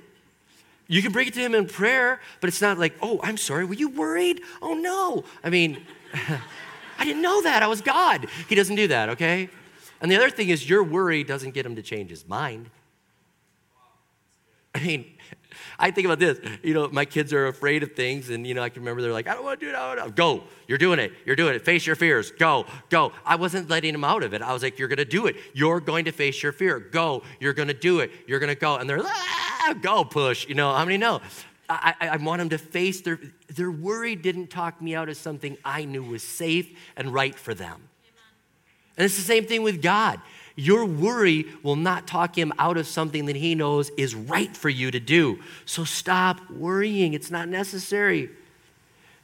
You 0.87 1.01
can 1.01 1.11
bring 1.11 1.27
it 1.27 1.33
to 1.33 1.39
him 1.39 1.55
in 1.55 1.67
prayer, 1.67 2.21
but 2.41 2.47
it's 2.47 2.61
not 2.61 2.77
like, 2.77 2.93
oh, 3.01 3.19
I'm 3.23 3.37
sorry, 3.37 3.65
were 3.65 3.73
you 3.73 3.89
worried? 3.89 4.41
Oh, 4.61 4.75
no. 4.75 5.23
I 5.43 5.49
mean, 5.49 5.83
I 6.97 7.05
didn't 7.05 7.21
know 7.21 7.41
that. 7.41 7.63
I 7.63 7.67
was 7.67 7.81
God. 7.81 8.27
He 8.47 8.55
doesn't 8.55 8.75
do 8.75 8.87
that, 8.87 9.09
okay? 9.09 9.49
And 10.01 10.11
the 10.11 10.15
other 10.15 10.29
thing 10.29 10.49
is, 10.49 10.69
your 10.69 10.83
worry 10.83 11.23
doesn't 11.23 11.53
get 11.53 11.65
him 11.65 11.75
to 11.75 11.81
change 11.81 12.09
his 12.09 12.27
mind. 12.27 12.69
I 14.73 14.79
mean, 14.79 15.05
I 15.79 15.91
think 15.91 16.05
about 16.05 16.19
this. 16.19 16.39
You 16.63 16.73
know, 16.73 16.89
my 16.89 17.05
kids 17.05 17.31
are 17.33 17.47
afraid 17.47 17.83
of 17.83 17.93
things, 17.93 18.29
and 18.29 18.45
you 18.45 18.53
know, 18.53 18.61
I 18.61 18.69
can 18.69 18.81
remember 18.81 19.01
they're 19.01 19.13
like, 19.13 19.27
"I 19.27 19.33
don't 19.33 19.43
want 19.43 19.59
to 19.59 19.65
do 19.65 19.69
it. 19.69 19.75
I 19.75 19.95
don't 19.95 20.03
want 20.03 20.15
to." 20.15 20.21
Go. 20.21 20.43
You're 20.67 20.77
doing 20.77 20.99
it. 20.99 21.13
You're 21.25 21.35
doing 21.35 21.55
it. 21.55 21.63
Face 21.63 21.85
your 21.85 21.95
fears. 21.95 22.31
Go. 22.31 22.65
Go. 22.89 23.13
I 23.25 23.35
wasn't 23.35 23.69
letting 23.69 23.93
them 23.93 24.03
out 24.03 24.23
of 24.23 24.33
it. 24.33 24.41
I 24.41 24.53
was 24.53 24.63
like, 24.63 24.77
"You're 24.77 24.87
going 24.87 24.97
to 24.97 25.05
do 25.05 25.27
it. 25.27 25.37
You're 25.53 25.79
going 25.79 26.05
to 26.05 26.11
face 26.11 26.41
your 26.43 26.51
fear. 26.51 26.79
Go. 26.79 27.23
You're 27.39 27.53
going 27.53 27.67
to 27.69 27.73
do 27.73 27.99
it. 27.99 28.11
You're 28.27 28.39
going 28.39 28.53
to 28.53 28.59
go." 28.59 28.75
And 28.75 28.89
they're, 28.89 29.01
ah, 29.01 29.75
"Go, 29.81 30.03
push." 30.03 30.47
You 30.47 30.55
know, 30.55 30.73
how 30.73 30.83
many 30.83 30.97
know? 30.97 31.21
I, 31.67 31.95
I, 31.99 32.17
want 32.17 32.39
them 32.39 32.49
to 32.49 32.57
face 32.57 33.01
their 33.01 33.19
their 33.47 33.71
worry. 33.71 34.15
Didn't 34.15 34.47
talk 34.47 34.81
me 34.81 34.95
out 34.95 35.09
of 35.09 35.17
something 35.17 35.57
I 35.65 35.85
knew 35.85 36.03
was 36.03 36.23
safe 36.23 36.77
and 36.95 37.13
right 37.13 37.33
for 37.33 37.53
them. 37.53 37.89
And 38.97 39.05
it's 39.05 39.15
the 39.15 39.23
same 39.23 39.45
thing 39.45 39.63
with 39.63 39.81
God. 39.81 40.21
Your 40.55 40.85
worry 40.85 41.45
will 41.63 41.75
not 41.75 42.07
talk 42.07 42.37
him 42.37 42.53
out 42.57 42.77
of 42.77 42.87
something 42.87 43.25
that 43.25 43.35
he 43.35 43.55
knows 43.55 43.89
is 43.97 44.15
right 44.15 44.55
for 44.55 44.69
you 44.69 44.89
to 44.91 44.99
do. 44.99 45.39
So 45.65 45.83
stop 45.83 46.49
worrying. 46.49 47.13
It's 47.13 47.29
not 47.29 47.49
necessary. 47.49 48.29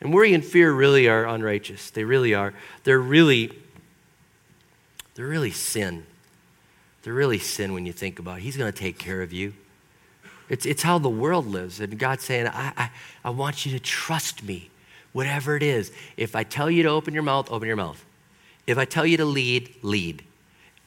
And 0.02 0.14
worry 0.14 0.34
and 0.34 0.44
fear 0.44 0.74
really 0.74 1.08
are 1.08 1.26
unrighteous. 1.26 1.92
They 1.92 2.04
really 2.04 2.34
are. 2.34 2.54
They're 2.84 3.00
really 3.00 3.52
they're 5.16 5.28
really 5.28 5.52
sin. 5.52 6.06
They're 7.04 7.14
really 7.14 7.40
sin 7.40 7.74
when 7.74 7.86
you 7.86 7.94
think 7.94 8.20
about 8.20 8.40
it. 8.40 8.42
He's 8.42 8.58
going 8.58 8.72
to 8.72 8.78
take 8.78 8.98
care 8.98 9.22
of 9.22 9.34
you. 9.34 9.54
It's, 10.52 10.66
it's 10.66 10.84
how 10.84 11.00
the 11.00 11.10
world 11.10 11.48
lives. 11.48 11.80
And 11.80 11.98
God's 11.98 12.26
saying, 12.26 12.48
I, 12.48 12.74
I, 12.76 12.90
I 13.24 13.30
want 13.30 13.66
you 13.66 13.72
to 13.72 13.80
trust 13.80 14.44
me, 14.44 14.70
whatever 15.14 15.56
it 15.56 15.64
is. 15.64 15.94
If 16.18 16.36
I 16.36 16.44
tell 16.44 16.70
you 16.70 16.84
to 16.84 16.90
open 16.90 17.14
your 17.14 17.24
mouth, 17.24 17.50
open 17.50 17.70
your 17.70 17.78
mouth. 17.78 18.04
If 18.68 18.78
I 18.78 18.84
tell 18.84 19.06
you 19.06 19.16
to 19.16 19.24
lead, 19.24 19.74
lead 19.82 20.24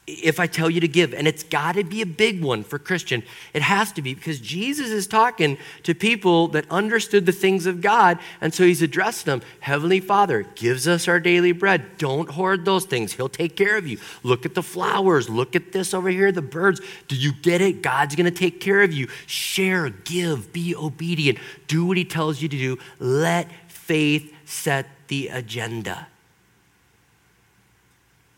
if 0.06 0.38
I 0.38 0.46
tell 0.46 0.68
you 0.68 0.80
to 0.80 0.88
give, 0.88 1.14
and 1.14 1.26
it's 1.26 1.42
got 1.42 1.76
to 1.76 1.84
be 1.84 2.02
a 2.02 2.06
big 2.06 2.42
one 2.42 2.62
for 2.62 2.78
Christian. 2.78 3.22
It 3.54 3.62
has 3.62 3.90
to 3.92 4.02
be 4.02 4.12
because 4.12 4.38
Jesus 4.38 4.90
is 4.90 5.06
talking 5.06 5.56
to 5.82 5.94
people 5.94 6.48
that 6.48 6.70
understood 6.70 7.24
the 7.24 7.32
things 7.32 7.64
of 7.64 7.80
God, 7.80 8.18
and 8.42 8.52
so 8.52 8.64
he's 8.64 8.82
addressed 8.82 9.24
them. 9.24 9.40
Heavenly 9.60 10.00
Father 10.00 10.42
gives 10.56 10.86
us 10.86 11.08
our 11.08 11.18
daily 11.18 11.52
bread. 11.52 11.96
Don't 11.96 12.30
hoard 12.30 12.66
those 12.66 12.84
things. 12.84 13.14
He'll 13.14 13.30
take 13.30 13.56
care 13.56 13.78
of 13.78 13.86
you. 13.86 13.98
Look 14.22 14.44
at 14.44 14.54
the 14.54 14.62
flowers. 14.62 15.30
Look 15.30 15.56
at 15.56 15.72
this 15.72 15.94
over 15.94 16.10
here, 16.10 16.30
the 16.32 16.42
birds. 16.42 16.82
Do 17.08 17.16
you 17.16 17.32
get 17.32 17.62
it? 17.62 17.80
God's 17.80 18.14
going 18.14 18.26
to 18.26 18.30
take 18.30 18.60
care 18.60 18.82
of 18.82 18.92
you. 18.92 19.08
Share, 19.26 19.88
give, 19.88 20.52
be 20.52 20.76
obedient. 20.76 21.38
Do 21.66 21.86
what 21.86 21.96
he 21.96 22.04
tells 22.04 22.42
you 22.42 22.48
to 22.50 22.58
do. 22.58 22.78
Let 22.98 23.50
faith 23.70 24.34
set 24.44 24.86
the 25.08 25.28
agenda. 25.28 26.08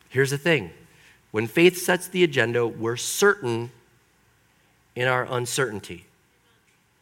Here's 0.08 0.30
the 0.30 0.38
thing 0.38 0.70
when 1.30 1.46
faith 1.46 1.76
sets 1.76 2.08
the 2.08 2.24
agenda, 2.24 2.66
we're 2.66 2.96
certain 2.96 3.70
in 4.94 5.08
our 5.08 5.26
uncertainty. 5.30 6.06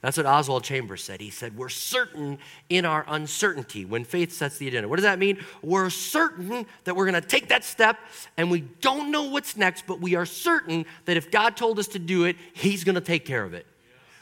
That's 0.04 0.18
what 0.18 0.26
Oswald 0.26 0.64
Chambers 0.64 1.02
said. 1.02 1.22
He 1.22 1.30
said, 1.30 1.56
We're 1.56 1.70
certain 1.70 2.38
in 2.68 2.84
our 2.84 3.06
uncertainty 3.08 3.86
when 3.86 4.04
faith 4.04 4.32
sets 4.32 4.58
the 4.58 4.68
agenda. 4.68 4.86
What 4.86 4.96
does 4.96 5.04
that 5.04 5.18
mean? 5.18 5.38
We're 5.62 5.88
certain 5.88 6.66
that 6.84 6.94
we're 6.94 7.10
going 7.10 7.22
to 7.22 7.26
take 7.26 7.48
that 7.48 7.64
step 7.64 7.98
and 8.36 8.50
we 8.50 8.60
don't 8.82 9.10
know 9.10 9.22
what's 9.22 9.56
next, 9.56 9.86
but 9.86 10.00
we 10.00 10.14
are 10.14 10.26
certain 10.26 10.84
that 11.06 11.16
if 11.16 11.30
God 11.30 11.56
told 11.56 11.78
us 11.78 11.88
to 11.88 11.98
do 11.98 12.24
it, 12.24 12.36
He's 12.52 12.84
going 12.84 12.96
to 12.96 13.00
take 13.00 13.24
care 13.24 13.44
of 13.44 13.54
it. 13.54 13.66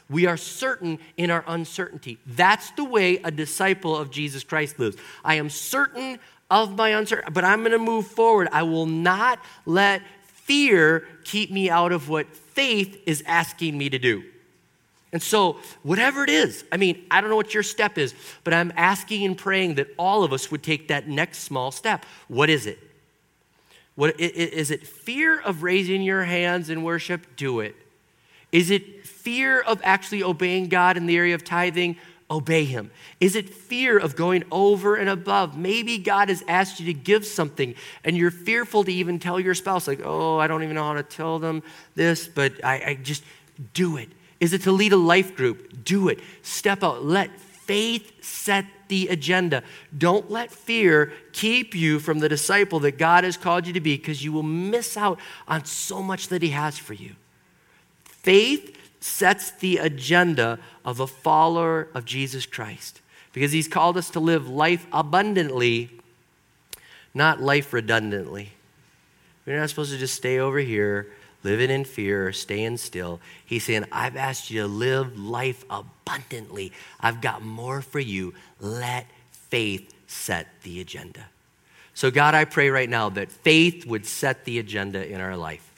We 0.09 0.25
are 0.25 0.37
certain 0.37 0.99
in 1.17 1.29
our 1.29 1.43
uncertainty. 1.47 2.17
That's 2.27 2.71
the 2.71 2.85
way 2.85 3.17
a 3.17 3.31
disciple 3.31 3.97
of 3.97 4.09
Jesus 4.09 4.45
Christ 4.45 4.79
lives. 4.79 4.95
I 5.25 5.35
am 5.35 5.49
certain 5.49 6.17
of 6.49 6.77
my 6.77 6.89
uncertainty, 6.89 7.31
but 7.31 7.43
I'm 7.43 7.59
going 7.59 7.71
to 7.71 7.79
move 7.79 8.07
forward. 8.07 8.47
I 8.51 8.63
will 8.63 8.85
not 8.85 9.39
let 9.65 10.01
fear 10.25 11.07
keep 11.23 11.51
me 11.51 11.69
out 11.69 11.91
of 11.91 12.09
what 12.09 12.27
faith 12.35 13.01
is 13.05 13.23
asking 13.25 13.77
me 13.77 13.89
to 13.89 13.99
do. 13.99 14.23
And 15.11 15.21
so, 15.21 15.57
whatever 15.83 16.23
it 16.23 16.29
is, 16.29 16.65
I 16.71 16.77
mean, 16.77 17.05
I 17.11 17.21
don't 17.21 17.29
know 17.29 17.35
what 17.35 17.53
your 17.53 17.61
step 17.61 17.99
is, 17.99 18.15
but 18.43 18.53
I'm 18.53 18.73
asking 18.75 19.23
and 19.23 19.37
praying 19.37 19.75
that 19.75 19.87
all 19.97 20.23
of 20.23 20.33
us 20.33 20.49
would 20.49 20.63
take 20.63 20.87
that 20.87 21.07
next 21.07 21.39
small 21.39 21.71
step. 21.71 22.03
What 22.27 22.49
is 22.49 22.65
it? 22.65 22.79
What 23.95 24.19
is 24.19 24.71
it 24.71 24.87
fear 24.87 25.39
of 25.39 25.61
raising 25.61 26.01
your 26.01 26.23
hands 26.23 26.71
in 26.71 26.81
worship? 26.81 27.35
Do 27.35 27.59
it. 27.59 27.75
Is 28.51 28.71
it 28.71 29.05
fear 29.05 29.61
of 29.61 29.79
actually 29.83 30.23
obeying 30.23 30.67
God 30.67 30.97
in 30.97 31.05
the 31.05 31.15
area 31.15 31.35
of 31.35 31.43
tithing? 31.43 31.97
Obey 32.29 32.65
him? 32.65 32.91
Is 33.19 33.35
it 33.35 33.49
fear 33.49 33.97
of 33.97 34.15
going 34.15 34.43
over 34.51 34.95
and 34.95 35.09
above? 35.09 35.57
Maybe 35.57 35.97
God 35.97 36.29
has 36.29 36.43
asked 36.47 36.79
you 36.79 36.85
to 36.87 36.93
give 36.93 37.25
something 37.25 37.75
and 38.03 38.17
you're 38.17 38.31
fearful 38.31 38.83
to 38.83 38.91
even 38.91 39.19
tell 39.19 39.39
your 39.39 39.53
spouse, 39.53 39.87
like, 39.87 40.01
oh, 40.03 40.37
I 40.37 40.47
don't 40.47 40.63
even 40.63 40.75
know 40.75 40.83
how 40.83 40.93
to 40.93 41.03
tell 41.03 41.39
them 41.39 41.63
this, 41.95 42.27
but 42.27 42.63
I, 42.63 42.83
I 42.85 42.93
just 42.95 43.23
do 43.73 43.97
it. 43.97 44.09
Is 44.39 44.53
it 44.53 44.63
to 44.63 44.71
lead 44.71 44.93
a 44.93 44.97
life 44.97 45.35
group? 45.35 45.83
Do 45.85 46.09
it. 46.09 46.19
Step 46.41 46.83
out. 46.83 47.03
Let 47.03 47.39
faith 47.39 48.23
set 48.23 48.65
the 48.89 49.07
agenda. 49.07 49.63
Don't 49.97 50.29
let 50.29 50.51
fear 50.51 51.13
keep 51.31 51.73
you 51.73 51.99
from 51.99 52.19
the 52.19 52.29
disciple 52.29 52.79
that 52.81 52.97
God 52.97 53.23
has 53.23 53.37
called 53.37 53.65
you 53.65 53.73
to 53.73 53.79
be 53.79 53.95
because 53.95 54.23
you 54.23 54.33
will 54.33 54.43
miss 54.43 54.97
out 54.97 55.19
on 55.47 55.65
so 55.65 56.03
much 56.03 56.27
that 56.27 56.41
He 56.41 56.49
has 56.49 56.77
for 56.77 56.93
you. 56.93 57.15
Faith 58.03 58.77
sets 59.03 59.51
the 59.51 59.77
agenda 59.77 60.57
of 60.85 60.99
a 60.99 61.07
follower 61.07 61.89
of 61.93 62.05
Jesus 62.05 62.45
Christ 62.45 63.01
because 63.33 63.51
he's 63.51 63.67
called 63.67 63.97
us 63.97 64.09
to 64.11 64.19
live 64.19 64.47
life 64.47 64.87
abundantly, 64.93 65.89
not 67.13 67.41
life 67.41 67.73
redundantly. 67.73 68.51
We're 69.45 69.59
not 69.59 69.69
supposed 69.69 69.91
to 69.91 69.97
just 69.97 70.15
stay 70.15 70.39
over 70.39 70.59
here 70.59 71.11
living 71.43 71.69
in 71.69 71.83
fear, 71.83 72.31
staying 72.31 72.77
still. 72.77 73.19
He's 73.45 73.65
saying, 73.65 73.85
I've 73.91 74.15
asked 74.15 74.49
you 74.49 74.61
to 74.61 74.67
live 74.67 75.19
life 75.19 75.65
abundantly. 75.69 76.71
I've 77.01 77.19
got 77.19 77.43
more 77.43 77.81
for 77.81 77.99
you. 77.99 78.33
Let 78.61 79.07
faith 79.31 79.93
set 80.07 80.47
the 80.63 80.79
agenda. 80.79 81.25
So, 81.93 82.09
God, 82.09 82.35
I 82.35 82.45
pray 82.45 82.69
right 82.69 82.89
now 82.89 83.09
that 83.09 83.31
faith 83.31 83.85
would 83.85 84.05
set 84.05 84.45
the 84.45 84.59
agenda 84.59 85.05
in 85.05 85.19
our 85.19 85.35
life. 85.35 85.72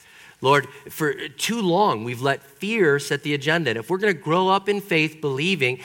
Lord, 0.46 0.68
for 0.88 1.12
too 1.12 1.60
long 1.60 2.04
we've 2.04 2.22
let 2.22 2.40
fear 2.40 3.00
set 3.00 3.24
the 3.24 3.34
agenda. 3.34 3.70
And 3.70 3.78
if 3.78 3.90
we're 3.90 3.98
going 3.98 4.14
to 4.14 4.20
grow 4.20 4.46
up 4.48 4.68
in 4.68 4.80
faith 4.80 5.20
believing, 5.20 5.80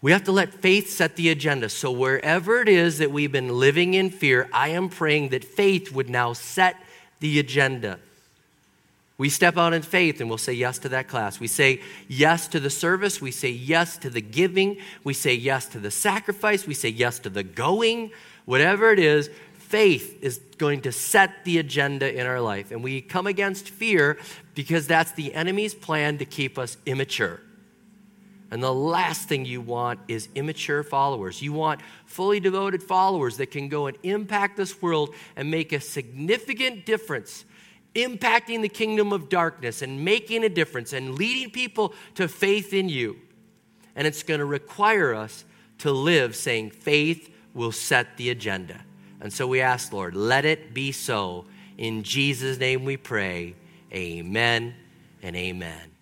we 0.00 0.12
have 0.12 0.22
to 0.24 0.32
let 0.32 0.54
faith 0.54 0.88
set 0.88 1.16
the 1.16 1.30
agenda. 1.30 1.68
So 1.68 1.90
wherever 1.90 2.62
it 2.62 2.68
is 2.68 2.98
that 2.98 3.10
we've 3.10 3.32
been 3.32 3.58
living 3.58 3.94
in 3.94 4.10
fear, 4.10 4.48
I 4.52 4.68
am 4.68 4.88
praying 4.88 5.30
that 5.30 5.44
faith 5.44 5.90
would 5.90 6.08
now 6.08 6.32
set 6.32 6.76
the 7.18 7.40
agenda. 7.40 7.98
We 9.18 9.28
step 9.28 9.56
out 9.56 9.72
in 9.72 9.82
faith 9.82 10.20
and 10.20 10.28
we'll 10.28 10.38
say 10.38 10.52
yes 10.52 10.78
to 10.78 10.88
that 10.90 11.08
class. 11.08 11.40
We 11.40 11.48
say 11.48 11.80
yes 12.06 12.46
to 12.48 12.60
the 12.60 12.70
service. 12.70 13.20
We 13.20 13.32
say 13.32 13.50
yes 13.50 13.98
to 13.98 14.10
the 14.10 14.20
giving. 14.20 14.78
We 15.02 15.12
say 15.12 15.34
yes 15.34 15.66
to 15.70 15.80
the 15.80 15.90
sacrifice. 15.90 16.68
We 16.68 16.74
say 16.74 16.90
yes 16.90 17.18
to 17.20 17.30
the 17.30 17.42
going. 17.42 18.12
Whatever 18.44 18.92
it 18.92 19.00
is, 19.00 19.28
faith 19.68 20.18
is 20.22 20.38
going 20.56 20.80
to 20.80 20.90
set 20.90 21.44
the 21.44 21.58
agenda 21.58 22.18
in 22.18 22.26
our 22.26 22.40
life. 22.40 22.70
And 22.70 22.82
we 22.82 23.02
come 23.02 23.26
against 23.26 23.68
fear 23.68 24.18
because 24.54 24.86
that's 24.86 25.12
the 25.12 25.34
enemy's 25.34 25.74
plan 25.74 26.18
to 26.18 26.24
keep 26.24 26.58
us 26.58 26.78
immature. 26.86 27.40
And 28.50 28.62
the 28.62 28.72
last 28.72 29.28
thing 29.28 29.44
you 29.44 29.60
want 29.60 30.00
is 30.08 30.30
immature 30.34 30.82
followers. 30.82 31.42
You 31.42 31.52
want 31.52 31.82
fully 32.06 32.40
devoted 32.40 32.82
followers 32.82 33.36
that 33.36 33.50
can 33.50 33.68
go 33.68 33.88
and 33.88 33.98
impact 34.02 34.56
this 34.56 34.80
world 34.80 35.14
and 35.36 35.50
make 35.50 35.72
a 35.74 35.80
significant 35.80 36.86
difference, 36.86 37.44
impacting 37.94 38.62
the 38.62 38.70
kingdom 38.70 39.12
of 39.12 39.28
darkness 39.28 39.82
and 39.82 40.02
making 40.02 40.44
a 40.44 40.48
difference 40.48 40.94
and 40.94 41.16
leading 41.16 41.50
people 41.50 41.92
to 42.14 42.26
faith 42.26 42.72
in 42.72 42.88
you. 42.88 43.18
And 43.94 44.06
it's 44.06 44.22
going 44.22 44.40
to 44.40 44.46
require 44.46 45.14
us 45.14 45.44
to 45.78 45.92
live 45.92 46.34
saying, 46.34 46.70
faith 46.70 47.30
will 47.52 47.72
set 47.72 48.16
the 48.16 48.30
agenda. 48.30 48.80
And 49.20 49.32
so 49.32 49.46
we 49.46 49.60
ask, 49.60 49.92
Lord, 49.92 50.14
let 50.14 50.44
it 50.44 50.72
be 50.72 50.92
so. 50.92 51.46
In 51.76 52.02
Jesus' 52.02 52.58
name 52.58 52.84
we 52.84 52.96
pray. 52.96 53.54
Amen 53.92 54.74
and 55.22 55.36
amen. 55.36 55.97